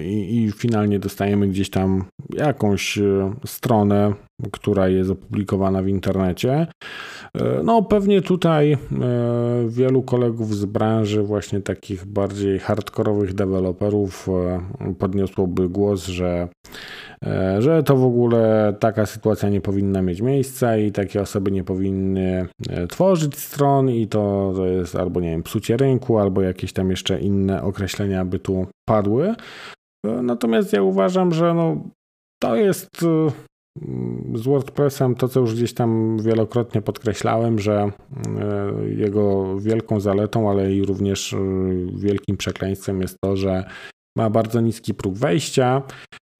i, 0.00 0.44
I, 0.44 0.52
finalnie 0.52 0.98
dostajemy 0.98 1.48
gdzieś 1.48 1.70
tam 1.70 2.04
jakąś 2.34 2.98
e, 2.98 3.34
stronę, 3.46 4.14
która 4.52 4.88
jest 4.88 5.10
opublikowana 5.10 5.82
w 5.82 5.88
internecie. 5.88 6.66
E, 7.34 7.62
no, 7.64 7.82
pewnie 7.82 8.22
tutaj 8.22 8.72
e, 8.72 8.78
wielu 9.68 10.02
kolegów 10.02 10.54
z 10.54 10.64
branży, 10.64 11.22
właśnie 11.22 11.60
takich 11.60 12.04
bardziej 12.04 12.58
hardkorowych 12.58 13.34
deweloperów, 13.34 14.28
podniosłoby 14.98 15.68
głos, 15.68 16.06
że 16.06 16.48
E, 17.24 17.62
że 17.62 17.82
to 17.82 17.96
w 17.96 18.04
ogóle 18.04 18.74
taka 18.80 19.06
sytuacja 19.06 19.48
nie 19.48 19.60
powinna 19.60 20.02
mieć 20.02 20.20
miejsca 20.20 20.76
i 20.76 20.92
takie 20.92 21.20
osoby 21.20 21.50
nie 21.50 21.64
powinny 21.64 22.48
e, 22.68 22.86
tworzyć 22.86 23.38
stron 23.38 23.90
i 23.90 24.06
to, 24.06 24.52
to 24.56 24.66
jest 24.66 24.96
albo 24.96 25.20
nie 25.20 25.30
wiem, 25.30 25.42
psucie 25.42 25.76
rynku, 25.76 26.18
albo 26.18 26.42
jakieś 26.42 26.72
tam 26.72 26.90
jeszcze 26.90 27.20
inne 27.20 27.62
określenia 27.62 28.24
by 28.24 28.38
tu 28.38 28.66
padły. 28.88 29.34
E, 30.06 30.22
natomiast 30.22 30.72
ja 30.72 30.82
uważam, 30.82 31.34
że 31.34 31.54
no, 31.54 31.76
to 32.42 32.56
jest 32.56 32.88
z 34.34 34.42
WordPressem 34.42 35.14
to, 35.14 35.28
co 35.28 35.40
już 35.40 35.54
gdzieś 35.54 35.74
tam 35.74 36.18
wielokrotnie 36.22 36.82
podkreślałem, 36.82 37.58
że 37.58 37.90
jego 38.96 39.56
wielką 39.60 40.00
zaletą, 40.00 40.50
ale 40.50 40.74
i 40.74 40.82
również 40.82 41.36
wielkim 41.94 42.36
przekleństwem 42.36 43.00
jest 43.00 43.16
to, 43.20 43.36
że 43.36 43.64
ma 44.16 44.30
bardzo 44.30 44.60
niski 44.60 44.94
próg 44.94 45.14
wejścia 45.14 45.82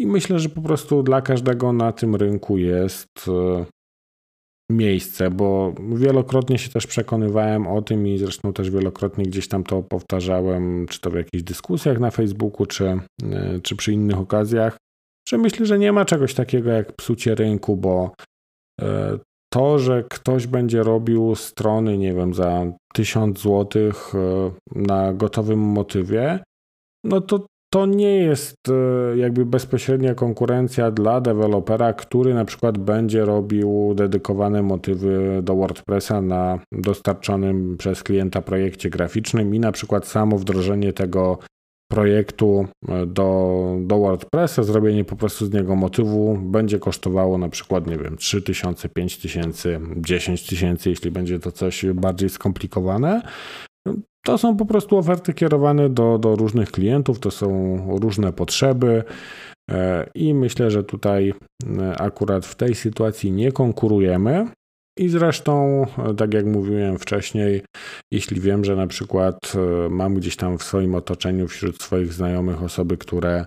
i 0.01 0.07
myślę, 0.07 0.39
że 0.39 0.49
po 0.49 0.63
prostu 0.63 1.03
dla 1.03 1.23
każdego 1.23 1.73
na 1.73 1.93
tym 1.93 2.15
rynku 2.15 2.59
jest 2.59 3.09
e, 3.29 3.65
miejsce, 4.71 5.31
bo 5.31 5.75
wielokrotnie 5.95 6.59
się 6.59 6.71
też 6.71 6.87
przekonywałem 6.87 7.67
o 7.67 7.83
tym 7.83 8.07
i 8.07 8.19
zresztą 8.19 8.53
też 8.53 8.71
wielokrotnie 8.71 9.25
gdzieś 9.25 9.49
tam 9.49 9.65
to 9.65 9.83
powtarzałem, 9.83 10.87
czy 10.89 11.01
to 11.01 11.11
w 11.11 11.15
jakichś 11.15 11.43
dyskusjach 11.43 12.01
na 12.01 12.11
Facebooku, 12.11 12.67
czy, 12.67 12.87
e, 12.87 13.01
czy 13.63 13.77
przy 13.77 13.93
innych 13.93 14.19
okazjach, 14.19 14.77
że 15.29 15.39
myślę, 15.39 15.67
że 15.67 15.79
nie 15.79 15.93
ma 15.93 16.05
czegoś 16.05 16.35
takiego 16.35 16.71
jak 16.71 16.93
psucie 16.93 17.35
rynku, 17.35 17.77
bo 17.77 18.13
e, 18.81 19.19
to, 19.53 19.79
że 19.79 20.05
ktoś 20.11 20.47
będzie 20.47 20.83
robił 20.83 21.35
strony, 21.35 21.99
nie 21.99 22.15
wiem, 22.15 22.35
za 22.35 22.67
1000 22.95 23.43
zł 23.43 23.93
na 24.75 25.13
gotowym 25.13 25.59
motywie, 25.59 26.41
no 27.05 27.21
to 27.21 27.47
to 27.73 27.87
nie 27.87 28.17
jest 28.19 28.57
e, 28.69 29.17
jakby 29.17 29.47
bezpośrednia 29.47 30.15
konkurencja 30.15 30.91
dla 30.91 31.21
dewelopera, 31.21 31.93
który 31.93 32.35
na 32.35 32.45
przykład 32.45 32.79
będzie 32.79 33.25
robił 33.25 33.95
dedykowane 33.95 34.63
motywy 34.63 35.41
do 35.43 35.57
WordPressa 35.57 36.23
na 36.23 36.59
dostarczonym 36.73 37.77
przez 37.77 38.03
klienta 38.03 38.43
projekcie 38.43 38.91
graficznym 38.91 39.55
i 39.55 39.61
na 39.61 39.73
przykład 39.73 40.07
samo 40.07 40.39
wdrożenie 40.39 40.93
tego 40.93 41.39
projektu 41.89 42.67
e, 42.89 43.07
do, 43.07 43.77
do 43.81 43.99
WordPressa, 43.99 44.63
zrobienie 44.63 45.05
po 45.05 45.17
prostu 45.17 45.47
z 45.47 45.53
niego 45.53 45.77
motywu 45.77 46.39
będzie 46.43 46.79
kosztowało 46.79 47.39
na 47.39 47.49
przykład, 47.49 47.87
nie 47.87 47.99
wiem, 47.99 48.17
3000, 48.17 48.89
5000, 48.89 49.81
10 49.97 50.47
tysięcy, 50.47 50.91
jeśli 50.91 51.11
będzie 51.11 51.39
to 51.39 51.53
coś 51.53 51.87
bardziej 51.95 52.31
skomplikowane. 52.31 53.23
To 54.25 54.39
są 54.39 54.57
po 54.57 54.67
prostu 54.67 54.99
oferty 54.99 55.35
kierowane 55.35 55.91
do, 55.91 56.19
do 56.19 56.37
różnych 56.37 56.71
klientów, 56.71 57.19
to 57.19 57.31
są 57.31 57.79
różne 58.01 58.33
potrzeby. 58.33 59.05
E, 59.71 60.11
I 60.15 60.35
myślę, 60.35 60.71
że 60.71 60.85
tutaj 60.85 61.35
e, 61.79 62.01
akurat 62.01 62.47
w 62.47 62.55
tej 62.55 62.75
sytuacji 62.75 63.33
nie 63.33 63.53
konkurujemy. 63.53 64.47
I 64.99 65.09
zresztą, 65.09 65.87
e, 65.99 66.15
tak 66.15 66.35
jak 66.35 66.47
mówiłem 66.47 66.99
wcześniej, 66.99 67.63
jeśli 68.13 68.41
wiem, 68.41 68.65
że 68.65 68.77
na 68.77 68.87
przykład 68.87 69.53
mam 69.91 70.15
gdzieś 70.15 70.37
tam 70.37 70.59
w 70.59 70.63
swoim 70.63 70.95
otoczeniu, 70.95 71.49
wśród 71.49 71.83
swoich 71.83 72.13
znajomych 72.13 72.63
osoby, 72.63 72.97
które 72.97 73.47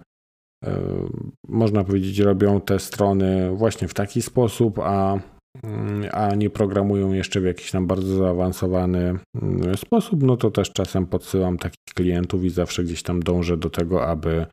można 1.47 1.83
powiedzieć, 1.83 2.19
robią 2.19 2.61
te 2.61 2.79
strony 2.79 3.51
właśnie 3.51 3.87
w 3.87 3.93
taki 3.93 4.21
sposób, 4.21 4.79
a 4.79 5.19
Mm, 5.63 6.09
a 6.11 6.35
nie 6.35 6.49
programują 6.49 7.13
jeszcze 7.13 7.41
w 7.41 7.45
jakiś 7.45 7.71
tam 7.71 7.87
bardzo 7.87 8.15
zaawansowany 8.15 9.19
mm, 9.41 9.77
sposób, 9.77 10.23
no 10.23 10.37
to 10.37 10.51
też 10.51 10.71
czasem 10.71 11.05
podsyłam 11.05 11.57
takich 11.57 11.93
klientów 11.95 12.43
i 12.43 12.49
zawsze 12.49 12.83
gdzieś 12.83 13.03
tam 13.03 13.23
dążę 13.23 13.57
do 13.57 13.69
tego, 13.69 14.07
aby 14.07 14.45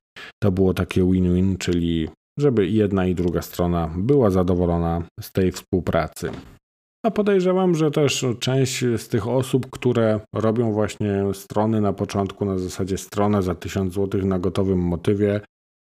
to 0.43 0.53
było 0.53 0.75
takie 0.75 1.05
win-win, 1.13 1.57
czyli 1.59 2.09
żeby 2.39 2.67
jedna 2.67 3.07
i 3.07 3.15
druga 3.15 3.43
strona 3.43 3.91
była 3.97 4.31
zadowolona 4.31 5.03
z 5.21 5.33
tej 5.33 5.53
współpracy. 5.53 6.31
A 7.07 7.11
podejrzewam, 7.11 7.75
że 7.75 7.91
też 7.91 8.27
część 8.41 8.85
z 8.97 9.09
tych 9.09 9.29
osób, 9.29 9.71
które 9.71 10.21
robią 10.33 10.73
właśnie 10.73 11.25
strony 11.33 11.81
na 11.81 11.93
początku 11.93 12.45
na 12.45 12.59
zasadzie 12.59 12.99
strona 12.99 13.43
za 13.43 13.55
1000 13.55 13.95
zł 13.95 14.27
na 14.27 14.39
gotowym 14.39 14.79
motywie, 14.79 15.41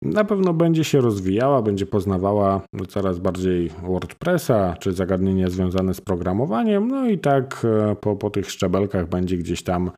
na 0.02 0.24
pewno 0.24 0.54
będzie 0.54 0.84
się 0.84 1.00
rozwijała, 1.00 1.62
będzie 1.62 1.86
poznawała 1.86 2.60
coraz 2.88 3.18
bardziej 3.18 3.70
WordPressa 3.82 4.76
czy 4.80 4.92
zagadnienia 4.92 5.50
związane 5.50 5.94
z 5.94 6.00
programowaniem, 6.00 6.88
no 6.88 7.08
i 7.08 7.18
tak 7.18 7.66
e, 7.90 7.96
po, 7.96 8.16
po 8.16 8.30
tych 8.30 8.50
szczebelkach 8.50 9.08
będzie 9.08 9.36
gdzieś 9.36 9.62
tam 9.62 9.90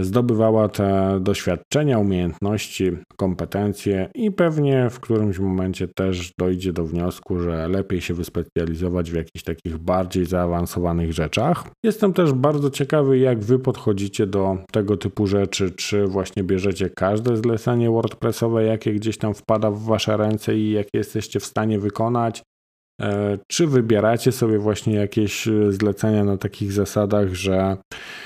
zdobywała 0.00 0.68
te 0.68 1.18
doświadczenia, 1.20 1.98
umiejętności, 1.98 2.90
kompetencje 3.16 4.10
i 4.14 4.30
pewnie 4.30 4.90
w 4.90 5.00
którymś 5.00 5.38
momencie 5.38 5.88
też 5.88 6.32
dojdzie 6.38 6.72
do 6.72 6.84
wniosku, 6.84 7.40
że 7.40 7.68
lepiej 7.68 8.00
się 8.00 8.14
wyspecjalizować 8.14 9.10
w 9.10 9.14
jakichś 9.14 9.44
takich 9.44 9.78
bardziej 9.78 10.26
zaawansowanych 10.26 11.12
rzeczach. 11.12 11.64
Jestem 11.84 12.12
też 12.12 12.32
bardzo 12.32 12.70
ciekawy, 12.70 13.18
jak 13.18 13.38
wy 13.38 13.58
podchodzicie 13.58 14.26
do 14.26 14.56
tego 14.72 14.96
typu 14.96 15.26
rzeczy, 15.26 15.70
czy 15.70 16.06
właśnie 16.06 16.44
bierzecie 16.44 16.90
każde 16.90 17.36
zlecenie 17.36 17.90
WordPressowe, 17.90 18.64
jakie 18.64 18.92
gdzieś 18.92 19.18
tam 19.18 19.34
wpada 19.34 19.70
w 19.70 19.82
wasze 19.82 20.16
ręce 20.16 20.56
i 20.56 20.70
jakie 20.70 20.98
jesteście 20.98 21.40
w 21.40 21.44
stanie 21.44 21.78
wykonać, 21.78 22.42
e, 23.02 23.38
czy 23.48 23.66
wybieracie 23.66 24.32
sobie 24.32 24.58
właśnie 24.58 24.94
jakieś 24.94 25.48
zlecenia 25.70 26.24
na 26.24 26.36
takich 26.36 26.72
zasadach, 26.72 27.34
że 27.34 27.76
E, 27.86 28.25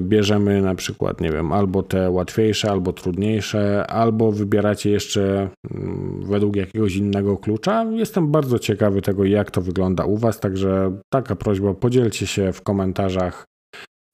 bierzemy 0.00 0.62
na 0.62 0.74
przykład, 0.74 1.20
nie 1.20 1.32
wiem, 1.32 1.52
albo 1.52 1.82
te 1.82 2.10
łatwiejsze, 2.10 2.70
albo 2.70 2.92
trudniejsze, 2.92 3.86
albo 3.86 4.32
wybieracie 4.32 4.90
jeszcze 4.90 5.48
mm, 5.70 6.22
według 6.24 6.56
jakiegoś 6.56 6.96
innego 6.96 7.36
klucza. 7.36 7.84
Jestem 7.84 8.30
bardzo 8.30 8.58
ciekawy 8.58 9.02
tego, 9.02 9.24
jak 9.24 9.50
to 9.50 9.60
wygląda 9.60 10.04
u 10.04 10.16
Was, 10.16 10.40
także 10.40 10.98
taka 11.12 11.36
prośba, 11.36 11.74
podzielcie 11.74 12.26
się 12.26 12.52
w 12.52 12.62
komentarzach 12.62 13.44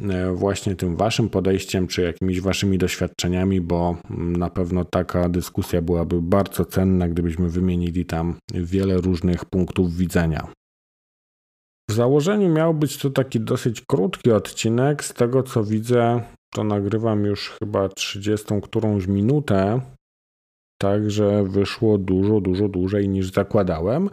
e, 0.03 0.33
właśnie 0.33 0.77
tym 0.77 0.97
Waszym 0.97 1.29
podejściem, 1.29 1.87
czy 1.87 2.03
jakimiś 2.03 2.41
Waszymi 2.41 2.79
doświadczeniami, 2.79 3.61
bo 3.61 3.97
mm, 4.11 4.37
na 4.37 4.51
pewno 4.51 4.85
taka 4.85 5.29
dyskusja 5.29 5.83
byłaby 5.83 6.23
bardzo 6.23 6.65
cenna, 6.65 7.09
gdybyśmy 7.09 7.49
wymienili 7.49 8.07
tam 8.07 8.35
wiele 8.55 8.97
różnych 8.97 9.45
punktów 9.45 9.97
widzenia. 9.97 10.49
W 11.91 11.93
założeniu 11.93 12.49
miał 12.49 12.75
być 12.75 12.99
to 12.99 13.11
taki 13.11 13.41
dosyć 13.41 13.83
krótki 13.89 14.33
odcinek. 14.33 15.05
Z 15.05 15.15
tego 15.15 15.43
co 15.43 15.65
widzę, 15.65 16.21
to 16.55 16.65
nagrywam 16.65 17.25
już 17.25 17.57
chyba 17.59 17.89
30 17.89 18.47
którąś 18.63 19.07
minutę. 19.07 19.81
Także 20.81 21.45
wyszło 21.45 21.99
dużo, 21.99 22.41
dużo 22.41 22.69
dłużej 22.69 23.09
niż 23.09 23.33
zakładałem. 23.33 24.11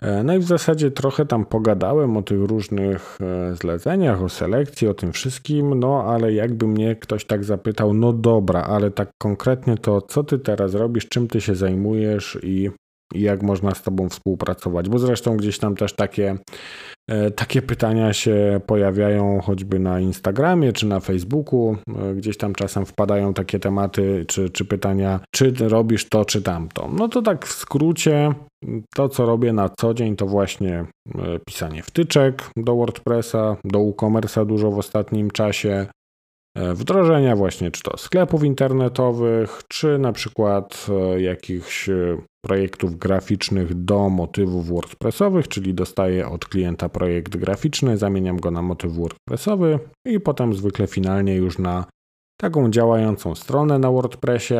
E, 0.00 0.22
no 0.22 0.34
i 0.34 0.38
w 0.38 0.44
zasadzie 0.44 0.90
trochę 0.90 1.26
tam 1.26 1.44
pogadałem 1.44 2.16
o 2.16 2.22
tych 2.22 2.40
różnych 2.40 3.18
e, 3.20 3.56
zleceniach, 3.56 4.22
o 4.22 4.28
selekcji, 4.28 4.88
o 4.88 4.94
tym 4.94 5.12
wszystkim, 5.12 5.78
no 5.78 6.04
ale 6.04 6.32
jakby 6.32 6.66
mnie 6.66 6.96
ktoś 6.96 7.24
tak 7.24 7.44
zapytał, 7.44 7.94
no 7.94 8.12
dobra, 8.12 8.62
ale 8.62 8.90
tak 8.90 9.10
konkretnie 9.22 9.76
to 9.76 10.02
co 10.02 10.24
ty 10.24 10.38
teraz 10.38 10.74
robisz, 10.74 11.08
czym 11.08 11.28
ty 11.28 11.40
się 11.40 11.54
zajmujesz 11.54 12.38
i 12.42 12.70
i 13.14 13.20
jak 13.20 13.42
można 13.42 13.74
z 13.74 13.82
Tobą 13.82 14.08
współpracować, 14.08 14.88
bo 14.88 14.98
zresztą 14.98 15.36
gdzieś 15.36 15.58
tam 15.58 15.76
też 15.76 15.92
takie, 15.92 16.36
e, 17.10 17.30
takie 17.30 17.62
pytania 17.62 18.12
się 18.12 18.60
pojawiają 18.66 19.40
choćby 19.40 19.78
na 19.78 20.00
Instagramie 20.00 20.72
czy 20.72 20.86
na 20.86 21.00
Facebooku, 21.00 21.76
e, 21.88 22.14
gdzieś 22.14 22.36
tam 22.36 22.54
czasem 22.54 22.86
wpadają 22.86 23.34
takie 23.34 23.58
tematy 23.58 24.24
czy, 24.28 24.50
czy 24.50 24.64
pytania, 24.64 25.20
czy 25.34 25.52
robisz 25.60 26.08
to 26.08 26.24
czy 26.24 26.42
tamto. 26.42 26.90
No 26.92 27.08
to 27.08 27.22
tak 27.22 27.46
w 27.46 27.52
skrócie, 27.52 28.34
to 28.94 29.08
co 29.08 29.26
robię 29.26 29.52
na 29.52 29.68
co 29.68 29.94
dzień 29.94 30.16
to 30.16 30.26
właśnie 30.26 30.74
e, 30.78 31.38
pisanie 31.46 31.82
wtyczek 31.82 32.50
do 32.56 32.76
WordPressa, 32.76 33.56
do 33.64 33.78
WooCommerce'a 33.78 34.46
dużo 34.46 34.70
w 34.70 34.78
ostatnim 34.78 35.30
czasie, 35.30 35.86
wdrożenia 36.74 37.36
właśnie 37.36 37.70
czy 37.70 37.82
to 37.82 37.96
sklepów 37.98 38.44
internetowych, 38.44 39.62
czy 39.68 39.98
na 39.98 40.12
przykład 40.12 40.86
jakichś 41.18 41.90
projektów 42.44 42.98
graficznych 42.98 43.74
do 43.74 44.08
motywów 44.08 44.68
WordPressowych, 44.68 45.48
czyli 45.48 45.74
dostaję 45.74 46.28
od 46.28 46.46
klienta 46.46 46.88
projekt 46.88 47.36
graficzny, 47.36 47.98
zamieniam 47.98 48.36
go 48.36 48.50
na 48.50 48.62
motyw 48.62 48.92
WordPressowy 48.92 49.78
i 50.06 50.20
potem 50.20 50.54
zwykle 50.54 50.86
finalnie 50.86 51.34
już 51.34 51.58
na 51.58 51.84
taką 52.40 52.70
działającą 52.70 53.34
stronę 53.34 53.78
na 53.78 53.90
WordPressie. 53.90 54.54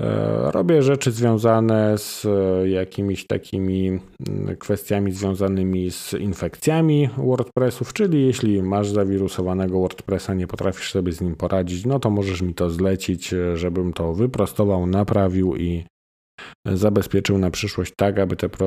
E, 0.00 0.50
robię 0.50 0.82
rzeczy 0.82 1.10
związane 1.12 1.98
z 1.98 2.24
e, 2.24 2.68
jakimiś 2.68 3.26
takimi 3.26 3.88
mm, 3.88 4.56
kwestiami 4.56 5.12
związanymi 5.12 5.90
z 5.90 6.14
infekcjami 6.14 7.08
WordPressów, 7.16 7.92
czyli 7.92 8.26
jeśli 8.26 8.62
masz 8.62 8.88
zawirusowanego 8.88 9.80
WordPressa, 9.80 10.34
nie 10.34 10.46
potrafisz 10.46 10.92
sobie 10.92 11.12
z 11.12 11.20
nim 11.20 11.34
poradzić, 11.34 11.86
no 11.86 11.98
to 11.98 12.10
możesz 12.10 12.42
mi 12.42 12.54
to 12.54 12.70
zlecić, 12.70 13.34
e, 13.34 13.56
żebym 13.56 13.92
to 13.92 14.14
wyprostował, 14.14 14.86
naprawił 14.86 15.56
i 15.56 15.84
zabezpieczył 16.66 17.38
na 17.38 17.50
przyszłość 17.50 17.92
tak, 17.96 18.18
aby 18.18 18.36
te 18.36 18.48
pro, 18.48 18.66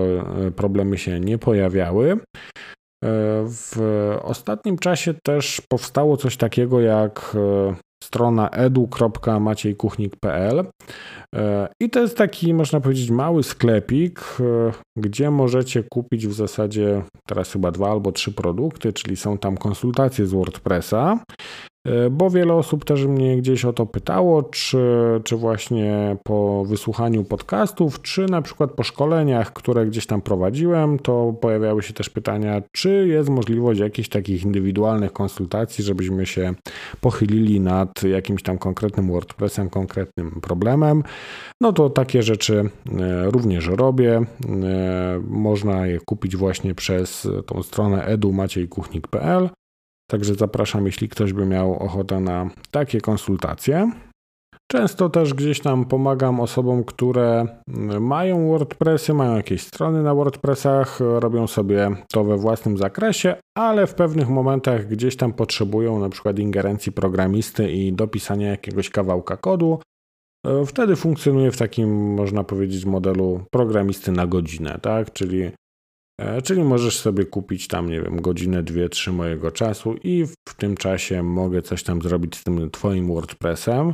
problemy 0.56 0.98
się 0.98 1.20
nie 1.20 1.38
pojawiały. 1.38 2.18
E, 3.06 3.46
w 3.48 3.78
ostatnim 4.22 4.78
czasie 4.78 5.14
też 5.24 5.62
powstało 5.70 6.18
coś 6.18 6.38
takiego 6.38 6.82
jak 6.82 7.36
e, 7.36 7.76
strona 8.04 8.50
edu.maciejkuchnik.pl 8.50 10.66
e, 11.36 11.68
i 11.82 11.90
to 11.90 12.00
jest 12.00 12.18
taki, 12.18 12.54
można 12.54 12.80
powiedzieć, 12.80 13.12
mały 13.12 13.44
sklepik, 13.44 14.22
gdzie 14.98 15.32
możecie 15.32 15.84
kupić 15.84 16.28
w 16.28 16.34
zasadzie 16.34 17.04
teraz 17.28 17.52
chyba 17.52 17.72
dwa 17.72 17.92
albo 17.92 18.12
trzy 18.12 18.32
produkty, 18.32 18.94
czyli 18.94 19.16
są 19.16 19.38
tam 19.38 19.58
konsultacje 19.58 20.26
z 20.26 20.34
WordPressa 20.34 21.20
bo 22.12 22.30
wiele 22.30 22.54
osób 22.54 22.86
też 22.86 23.06
mnie 23.06 23.38
gdzieś 23.38 23.66
o 23.66 23.74
to 23.74 23.86
pytało, 23.86 24.44
czy, 24.44 24.78
czy 25.24 25.36
właśnie 25.36 26.18
po 26.24 26.66
wysłuchaniu 26.66 27.24
podcastów, 27.24 28.02
czy 28.02 28.26
na 28.26 28.42
przykład 28.42 28.72
po 28.72 28.84
szkoleniach, 28.84 29.54
które 29.54 29.86
gdzieś 29.86 30.06
tam 30.06 30.22
prowadziłem, 30.22 31.00
to 31.00 31.34
pojawiały 31.42 31.84
się 31.84 31.94
też 31.94 32.10
pytania, 32.10 32.62
czy 32.72 33.08
jest 33.08 33.30
możliwość 33.30 33.80
jakichś 33.80 34.10
takich 34.10 34.44
indywidualnych 34.44 35.14
konsultacji, 35.14 35.84
żebyśmy 35.84 36.26
się 36.26 36.54
pochylili 37.02 37.60
nad 37.60 38.04
jakimś 38.04 38.44
tam 38.44 38.58
konkretnym 38.58 39.12
WordPressem, 39.12 39.70
konkretnym 39.70 40.42
problemem. 40.42 41.04
No 41.62 41.74
to 41.74 41.90
takie 41.90 42.24
rzeczy 42.24 42.70
e, 43.00 43.32
również 43.32 43.68
robię. 43.68 44.16
E, 44.16 45.22
można 45.28 45.88
je 45.88 46.00
kupić 46.00 46.36
właśnie 46.36 46.76
przez 46.76 47.28
tą 47.46 47.64
stronę 47.64 48.06
edumaciejkuchnik.pl. 48.06 49.50
Także 50.12 50.36
zapraszam, 50.36 50.86
jeśli 50.86 51.10
ktoś 51.10 51.34
by 51.34 51.46
miał 51.46 51.74
ochotę 51.74 52.20
na 52.20 52.50
takie 52.72 53.02
konsultacje. 53.02 53.92
Często 54.72 55.10
też 55.10 55.34
gdzieś 55.34 55.60
tam 55.60 55.86
pomagam 55.86 56.40
osobom, 56.40 56.84
które 56.84 57.48
mają 58.00 58.48
WordPressy, 58.48 59.14
mają 59.14 59.36
jakieś 59.36 59.62
strony 59.62 60.04
na 60.04 60.16
WordPressach, 60.16 61.00
robią 61.00 61.48
sobie 61.48 61.92
to 62.12 62.24
we 62.24 62.38
własnym 62.38 62.78
zakresie, 62.78 63.36
ale 63.58 63.88
w 63.88 63.94
pewnych 63.94 64.30
momentach 64.30 64.88
gdzieś 64.88 65.16
tam 65.18 65.34
potrzebują 65.34 66.00
na 66.00 66.10
przykład 66.10 66.40
ingerencji 66.40 66.92
programisty 66.92 67.72
i 67.72 67.94
dopisania 67.94 68.50
jakiegoś 68.50 68.90
kawałka 68.90 69.38
kodu. 69.38 69.80
Wtedy 70.66 70.96
funkcjonuje 70.96 71.52
w 71.52 71.58
takim, 71.58 72.14
można 72.14 72.44
powiedzieć, 72.44 72.86
modelu 72.86 73.42
programisty 73.52 74.12
na 74.12 74.28
godzinę, 74.28 74.80
tak? 74.82 75.14
Czyli 75.14 75.52
czyli 76.44 76.64
możesz 76.64 77.00
sobie 77.00 77.26
kupić 77.26 77.68
tam, 77.68 77.90
nie 77.90 78.02
wiem, 78.02 78.22
godzinę, 78.22 78.64
dwie, 78.64 78.90
trzy 78.90 79.12
mojego 79.12 79.52
czasu 79.52 79.96
i 80.04 80.26
w 80.50 80.54
tym 80.58 80.78
czasie 80.78 81.24
mogę 81.24 81.62
coś 81.62 81.84
tam 81.84 82.02
zrobić 82.02 82.36
z 82.36 82.44
tym 82.44 82.72
Twoim 82.72 83.08
WordPressem, 83.08 83.94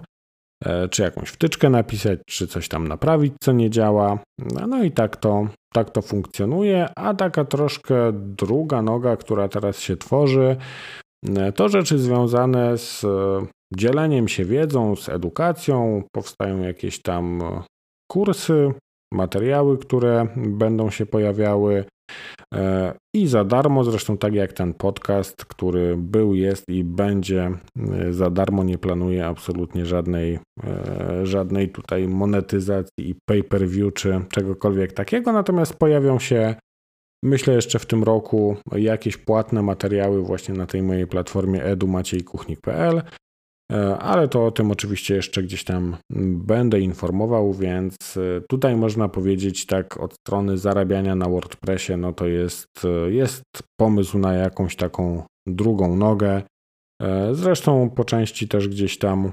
e, 0.65 0.89
czy 0.89 1.01
jakąś 1.01 1.29
wtyczkę 1.29 1.69
napisać, 1.69 2.19
czy 2.27 2.47
coś 2.47 2.67
tam 2.67 2.87
naprawić, 2.87 3.33
co 3.41 3.51
nie 3.51 3.69
działa. 3.69 4.19
No 4.67 4.83
i 4.83 4.91
tak 4.91 5.17
to, 5.17 5.47
tak 5.73 5.89
to 5.89 6.01
funkcjonuje. 6.01 6.89
A 6.95 7.13
taka 7.13 7.45
troszkę 7.45 7.95
druga 8.13 8.81
noga, 8.81 9.17
która 9.17 9.47
teraz 9.47 9.79
się 9.79 9.97
tworzy, 9.97 10.55
e, 11.37 11.51
to 11.51 11.69
rzeczy 11.69 11.99
związane 11.99 12.77
z 12.77 13.05
dzieleniem 13.73 14.27
się 14.27 14.45
wiedzą, 14.45 14.95
z 14.95 15.09
edukacją. 15.09 16.03
Powstają 16.11 16.61
jakieś 16.61 17.01
tam 17.01 17.41
kursy, 18.11 18.73
materiały, 19.13 19.77
które 19.77 20.27
będą 20.35 20.89
się 20.89 21.05
pojawiały. 21.05 21.85
E, 22.53 22.93
I 23.15 23.27
za 23.27 23.43
darmo, 23.43 23.83
zresztą 23.83 24.17
tak 24.17 24.33
jak 24.33 24.53
ten 24.53 24.73
podcast, 24.73 25.45
który 25.45 25.97
był, 25.97 26.35
jest 26.35 26.69
i 26.69 26.83
będzie 26.83 27.51
e, 27.91 28.13
za 28.13 28.29
darmo, 28.29 28.63
nie 28.63 28.77
planuję 28.77 29.25
absolutnie 29.25 29.85
żadnej, 29.85 30.39
e, 30.63 31.25
żadnej 31.25 31.69
tutaj 31.69 32.07
monetyzacji 32.07 33.09
i 33.09 33.15
pay-per-view 33.25 33.93
czy 33.93 34.21
czegokolwiek 34.29 34.93
takiego. 34.93 35.31
Natomiast 35.31 35.73
pojawią 35.73 36.19
się, 36.19 36.55
myślę, 37.23 37.53
jeszcze 37.53 37.79
w 37.79 37.85
tym 37.85 38.03
roku 38.03 38.57
jakieś 38.75 39.17
płatne 39.17 39.61
materiały 39.61 40.21
właśnie 40.21 40.55
na 40.55 40.65
tej 40.65 40.81
mojej 40.81 41.07
platformie 41.07 41.63
edumaciejkuchnik.pl. 41.63 43.01
E, 43.71 43.97
ale 43.97 44.27
to 44.27 44.45
o 44.45 44.51
tym 44.51 44.71
oczywiście 44.71 45.15
jeszcze 45.15 45.43
gdzieś 45.43 45.63
tam 45.63 45.97
będę 46.35 46.79
informował, 46.79 47.53
więc 47.53 47.95
e, 48.17 48.41
tutaj 48.49 48.75
można 48.75 49.09
powiedzieć 49.09 49.65
tak 49.65 49.99
od 49.99 50.13
strony 50.13 50.57
zarabiania 50.57 51.15
na 51.15 51.29
WordPressie, 51.29 51.97
no 51.97 52.13
to 52.13 52.27
jest, 52.27 52.67
e, 52.85 53.11
jest 53.11 53.43
pomysł 53.79 54.17
na 54.17 54.33
jakąś 54.33 54.75
taką 54.75 55.23
drugą 55.47 55.95
nogę. 55.95 56.41
Zresztą 57.31 57.89
po 57.89 58.05
części 58.05 58.47
też 58.47 58.67
gdzieś 58.67 58.97
tam 58.97 59.31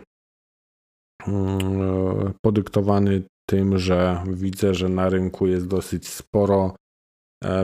mm, 1.27 2.33
podyktowany 2.45 3.23
tym, 3.49 3.79
że 3.79 4.23
widzę, 4.27 4.75
że 4.75 4.89
na 4.89 5.09
rynku 5.09 5.47
jest 5.47 5.67
dosyć 5.67 6.09
sporo 6.09 6.75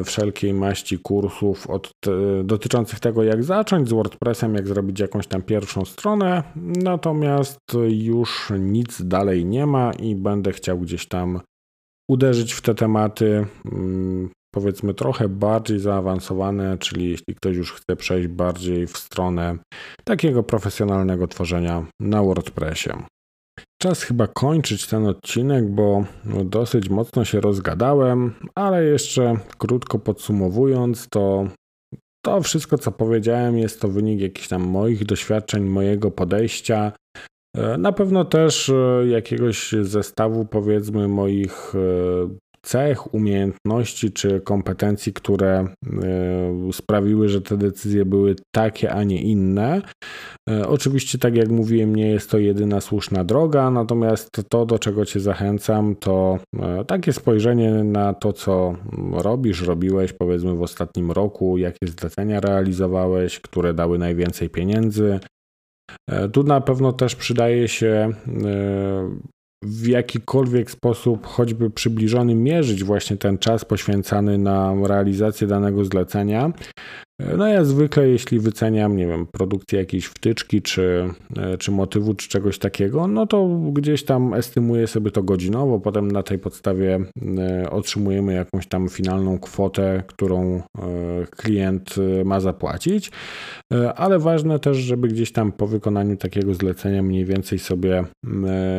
wszelkiej 0.04 0.54
maści 0.54 0.98
kursów 0.98 1.70
od, 1.70 1.90
dotyczących 2.44 3.00
tego, 3.00 3.22
jak 3.22 3.44
zacząć 3.44 3.88
z 3.88 3.92
WordPressem, 3.92 4.54
jak 4.54 4.68
zrobić 4.68 5.00
jakąś 5.00 5.26
tam 5.26 5.42
pierwszą 5.42 5.84
stronę. 5.84 6.42
Natomiast 6.82 7.58
już 7.88 8.52
nic 8.58 9.02
dalej 9.02 9.44
nie 9.44 9.66
ma 9.66 9.92
i 9.92 10.14
będę 10.14 10.52
chciał 10.52 10.78
gdzieś 10.78 11.06
tam 11.06 11.40
uderzyć 12.10 12.52
w 12.52 12.62
te 12.62 12.74
tematy 12.74 13.46
mm, 13.72 14.30
powiedzmy 14.54 14.94
trochę 14.94 15.28
bardziej 15.28 15.78
zaawansowane, 15.78 16.78
czyli 16.78 17.10
jeśli 17.10 17.34
ktoś 17.34 17.56
już 17.56 17.72
chce 17.72 17.96
przejść 17.96 18.28
bardziej 18.28 18.86
w 18.86 18.98
stronę 18.98 19.58
takiego 20.04 20.42
profesjonalnego 20.42 21.26
tworzenia 21.26 21.86
na 22.00 22.22
WordPressie. 22.22 22.90
Czas 23.82 24.02
chyba 24.02 24.26
kończyć 24.26 24.86
ten 24.86 25.06
odcinek, 25.06 25.70
bo 25.70 26.04
dosyć 26.44 26.88
mocno 26.88 27.24
się 27.24 27.40
rozgadałem, 27.40 28.34
ale 28.54 28.84
jeszcze 28.84 29.36
krótko 29.58 29.98
podsumowując, 29.98 31.08
to 31.08 31.46
to 32.24 32.42
wszystko, 32.42 32.78
co 32.78 32.92
powiedziałem, 32.92 33.58
jest 33.58 33.80
to 33.80 33.88
wynik 33.88 34.20
jakichś 34.20 34.48
tam 34.48 34.62
moich 34.62 35.04
doświadczeń, 35.04 35.64
mojego 35.64 36.10
podejścia. 36.10 36.92
E, 37.56 37.78
na 37.78 37.92
pewno 37.92 38.24
też 38.24 38.68
e, 38.68 39.06
jakiegoś 39.06 39.72
zestawu, 39.72 40.44
powiedzmy, 40.44 41.08
moich 41.08 41.74
e, 41.74 41.78
cech, 42.64 43.14
umiejętności 43.14 44.12
czy 44.12 44.40
kompetencji, 44.40 45.12
które 45.12 45.58
e, 45.58 46.72
sprawiły, 46.72 47.28
że 47.28 47.40
te 47.40 47.56
decyzje 47.56 48.04
były 48.04 48.36
takie, 48.54 48.92
a 48.92 49.04
nie 49.04 49.22
inne. 49.22 49.82
E, 50.50 50.68
oczywiście, 50.68 51.18
tak 51.18 51.36
jak 51.36 51.48
mówiłem, 51.48 51.96
nie 51.96 52.08
jest 52.08 52.30
to 52.30 52.38
jedyna 52.38 52.80
słuszna 52.80 53.24
droga, 53.24 53.70
natomiast 53.70 54.30
to, 54.48 54.66
do 54.66 54.78
czego 54.78 55.04
Cię 55.04 55.20
zachęcam, 55.20 55.96
to 55.96 56.38
e, 56.62 56.84
takie 56.84 57.12
spojrzenie 57.12 57.70
na 57.70 58.14
to, 58.14 58.32
co 58.32 58.74
robisz, 59.12 59.62
robiłeś 59.62 60.12
powiedzmy 60.12 60.54
w 60.54 60.62
ostatnim 60.62 61.10
roku, 61.10 61.58
jakie 61.58 61.86
zlecenia 61.86 62.40
realizowałeś, 62.40 63.40
które 63.40 63.74
dały 63.74 63.98
najwięcej 63.98 64.50
pieniędzy. 64.50 65.20
Tu 66.32 66.42
na 66.42 66.60
pewno 66.60 66.92
też 66.92 67.16
przydaje 67.16 67.68
się 67.68 68.12
w 69.66 69.86
jakikolwiek 69.86 70.70
sposób, 70.70 71.26
choćby 71.26 71.70
przybliżony, 71.70 72.34
mierzyć 72.34 72.84
właśnie 72.84 73.16
ten 73.16 73.38
czas 73.38 73.64
poświęcany 73.64 74.38
na 74.38 74.74
realizację 74.86 75.46
danego 75.46 75.84
zlecenia, 75.84 76.52
no 77.18 77.46
ja 77.46 77.64
zwykle, 77.64 78.08
jeśli 78.08 78.40
wyceniam, 78.40 78.96
nie 78.96 79.06
wiem, 79.06 79.26
produkcję 79.32 79.78
jakiejś 79.78 80.04
wtyczki, 80.04 80.62
czy, 80.62 81.08
e, 81.36 81.58
czy 81.58 81.70
motywu, 81.70 82.14
czy 82.14 82.28
czegoś 82.28 82.58
takiego, 82.58 83.06
no 83.06 83.26
to 83.26 83.48
gdzieś 83.72 84.04
tam 84.04 84.34
estymuję 84.34 84.86
sobie 84.86 85.10
to 85.10 85.22
godzinowo, 85.22 85.80
potem 85.80 86.10
na 86.10 86.22
tej 86.22 86.38
podstawie 86.38 87.00
e, 87.38 87.70
otrzymujemy 87.70 88.34
jakąś 88.34 88.66
tam 88.66 88.88
finalną 88.88 89.38
kwotę, 89.38 90.02
którą 90.06 90.56
e, 90.56 90.62
klient 91.30 91.94
ma 92.24 92.40
zapłacić, 92.40 93.10
ale 93.96 94.18
ważne 94.18 94.58
też, 94.58 94.76
żeby 94.76 95.08
gdzieś 95.08 95.32
tam 95.32 95.52
po 95.52 95.66
wykonaniu 95.66 96.16
takiego 96.16 96.54
zlecenia 96.54 97.02
mniej 97.02 97.24
więcej 97.24 97.58
sobie 97.58 98.04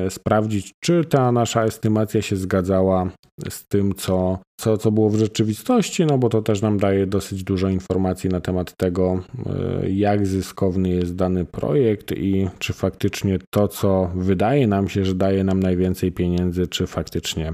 sprawdzić, 0.09 0.71
czy 0.83 1.05
ta 1.05 1.31
nasza 1.31 1.63
estymacja 1.63 2.21
się 2.21 2.35
zgadzała 2.35 3.09
z 3.49 3.67
tym, 3.67 3.93
co, 3.95 4.39
co, 4.59 4.77
co 4.77 4.91
było 4.91 5.09
w 5.09 5.15
rzeczywistości, 5.15 6.05
no 6.05 6.17
bo 6.17 6.29
to 6.29 6.41
też 6.41 6.61
nam 6.61 6.77
daje 6.77 7.07
dosyć 7.07 7.43
dużo 7.43 7.69
informacji 7.69 8.29
na 8.29 8.41
temat 8.41 8.77
tego, 8.77 9.23
e, 9.45 9.89
jak 9.89 10.27
zyskowny 10.27 10.89
jest 10.89 11.15
dany 11.15 11.45
projekt 11.45 12.11
i 12.11 12.49
czy 12.59 12.73
faktycznie 12.73 13.39
to, 13.49 13.67
co 13.67 14.11
wydaje 14.15 14.67
nam 14.67 14.89
się, 14.89 15.05
że 15.05 15.15
daje 15.15 15.43
nam 15.43 15.59
najwięcej 15.59 16.11
pieniędzy, 16.11 16.67
czy 16.67 16.87
faktycznie 16.87 17.53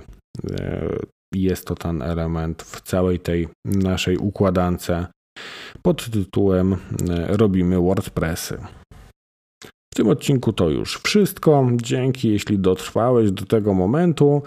e, 0.52 0.90
jest 1.36 1.68
to 1.68 1.76
ten 1.76 2.02
element 2.02 2.64
w 2.64 2.82
całej 2.82 3.20
tej 3.20 3.48
naszej 3.66 4.18
układance 4.18 4.92
pod 5.82 6.10
tytułem 6.10 6.74
e, 6.74 6.78
Robimy 7.38 7.80
WordPressy. 7.80 8.58
W 9.94 9.98
tym 9.98 10.10
odcinku 10.10 10.54
to 10.54 10.70
już 10.70 11.00
wszystko. 11.04 11.68
Dzięki, 11.76 12.30
jeśli 12.30 12.60
dotrwałeś 12.60 13.32
do 13.32 13.46
tego 13.46 13.74
momentu. 13.74 14.42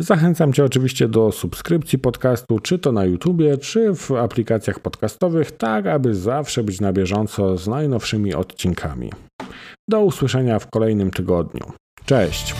Zachęcam 0.00 0.52
Cię 0.52 0.64
oczywiście 0.64 1.08
do 1.08 1.32
subskrypcji 1.32 1.98
podcastu, 1.98 2.58
czy 2.58 2.78
to 2.78 2.92
na 2.92 3.04
YouTubie, 3.04 3.58
czy 3.58 3.94
w 3.94 4.10
aplikacjach 4.10 4.80
podcastowych, 4.80 5.52
tak 5.52 5.86
aby 5.86 6.14
zawsze 6.14 6.62
być 6.62 6.80
na 6.80 6.92
bieżąco 6.92 7.56
z 7.56 7.68
najnowszymi 7.68 8.34
odcinkami. 8.34 9.10
Do 9.88 10.00
usłyszenia 10.00 10.58
w 10.58 10.70
kolejnym 10.70 11.10
tygodniu. 11.10 11.72
Cześć! 12.04 12.54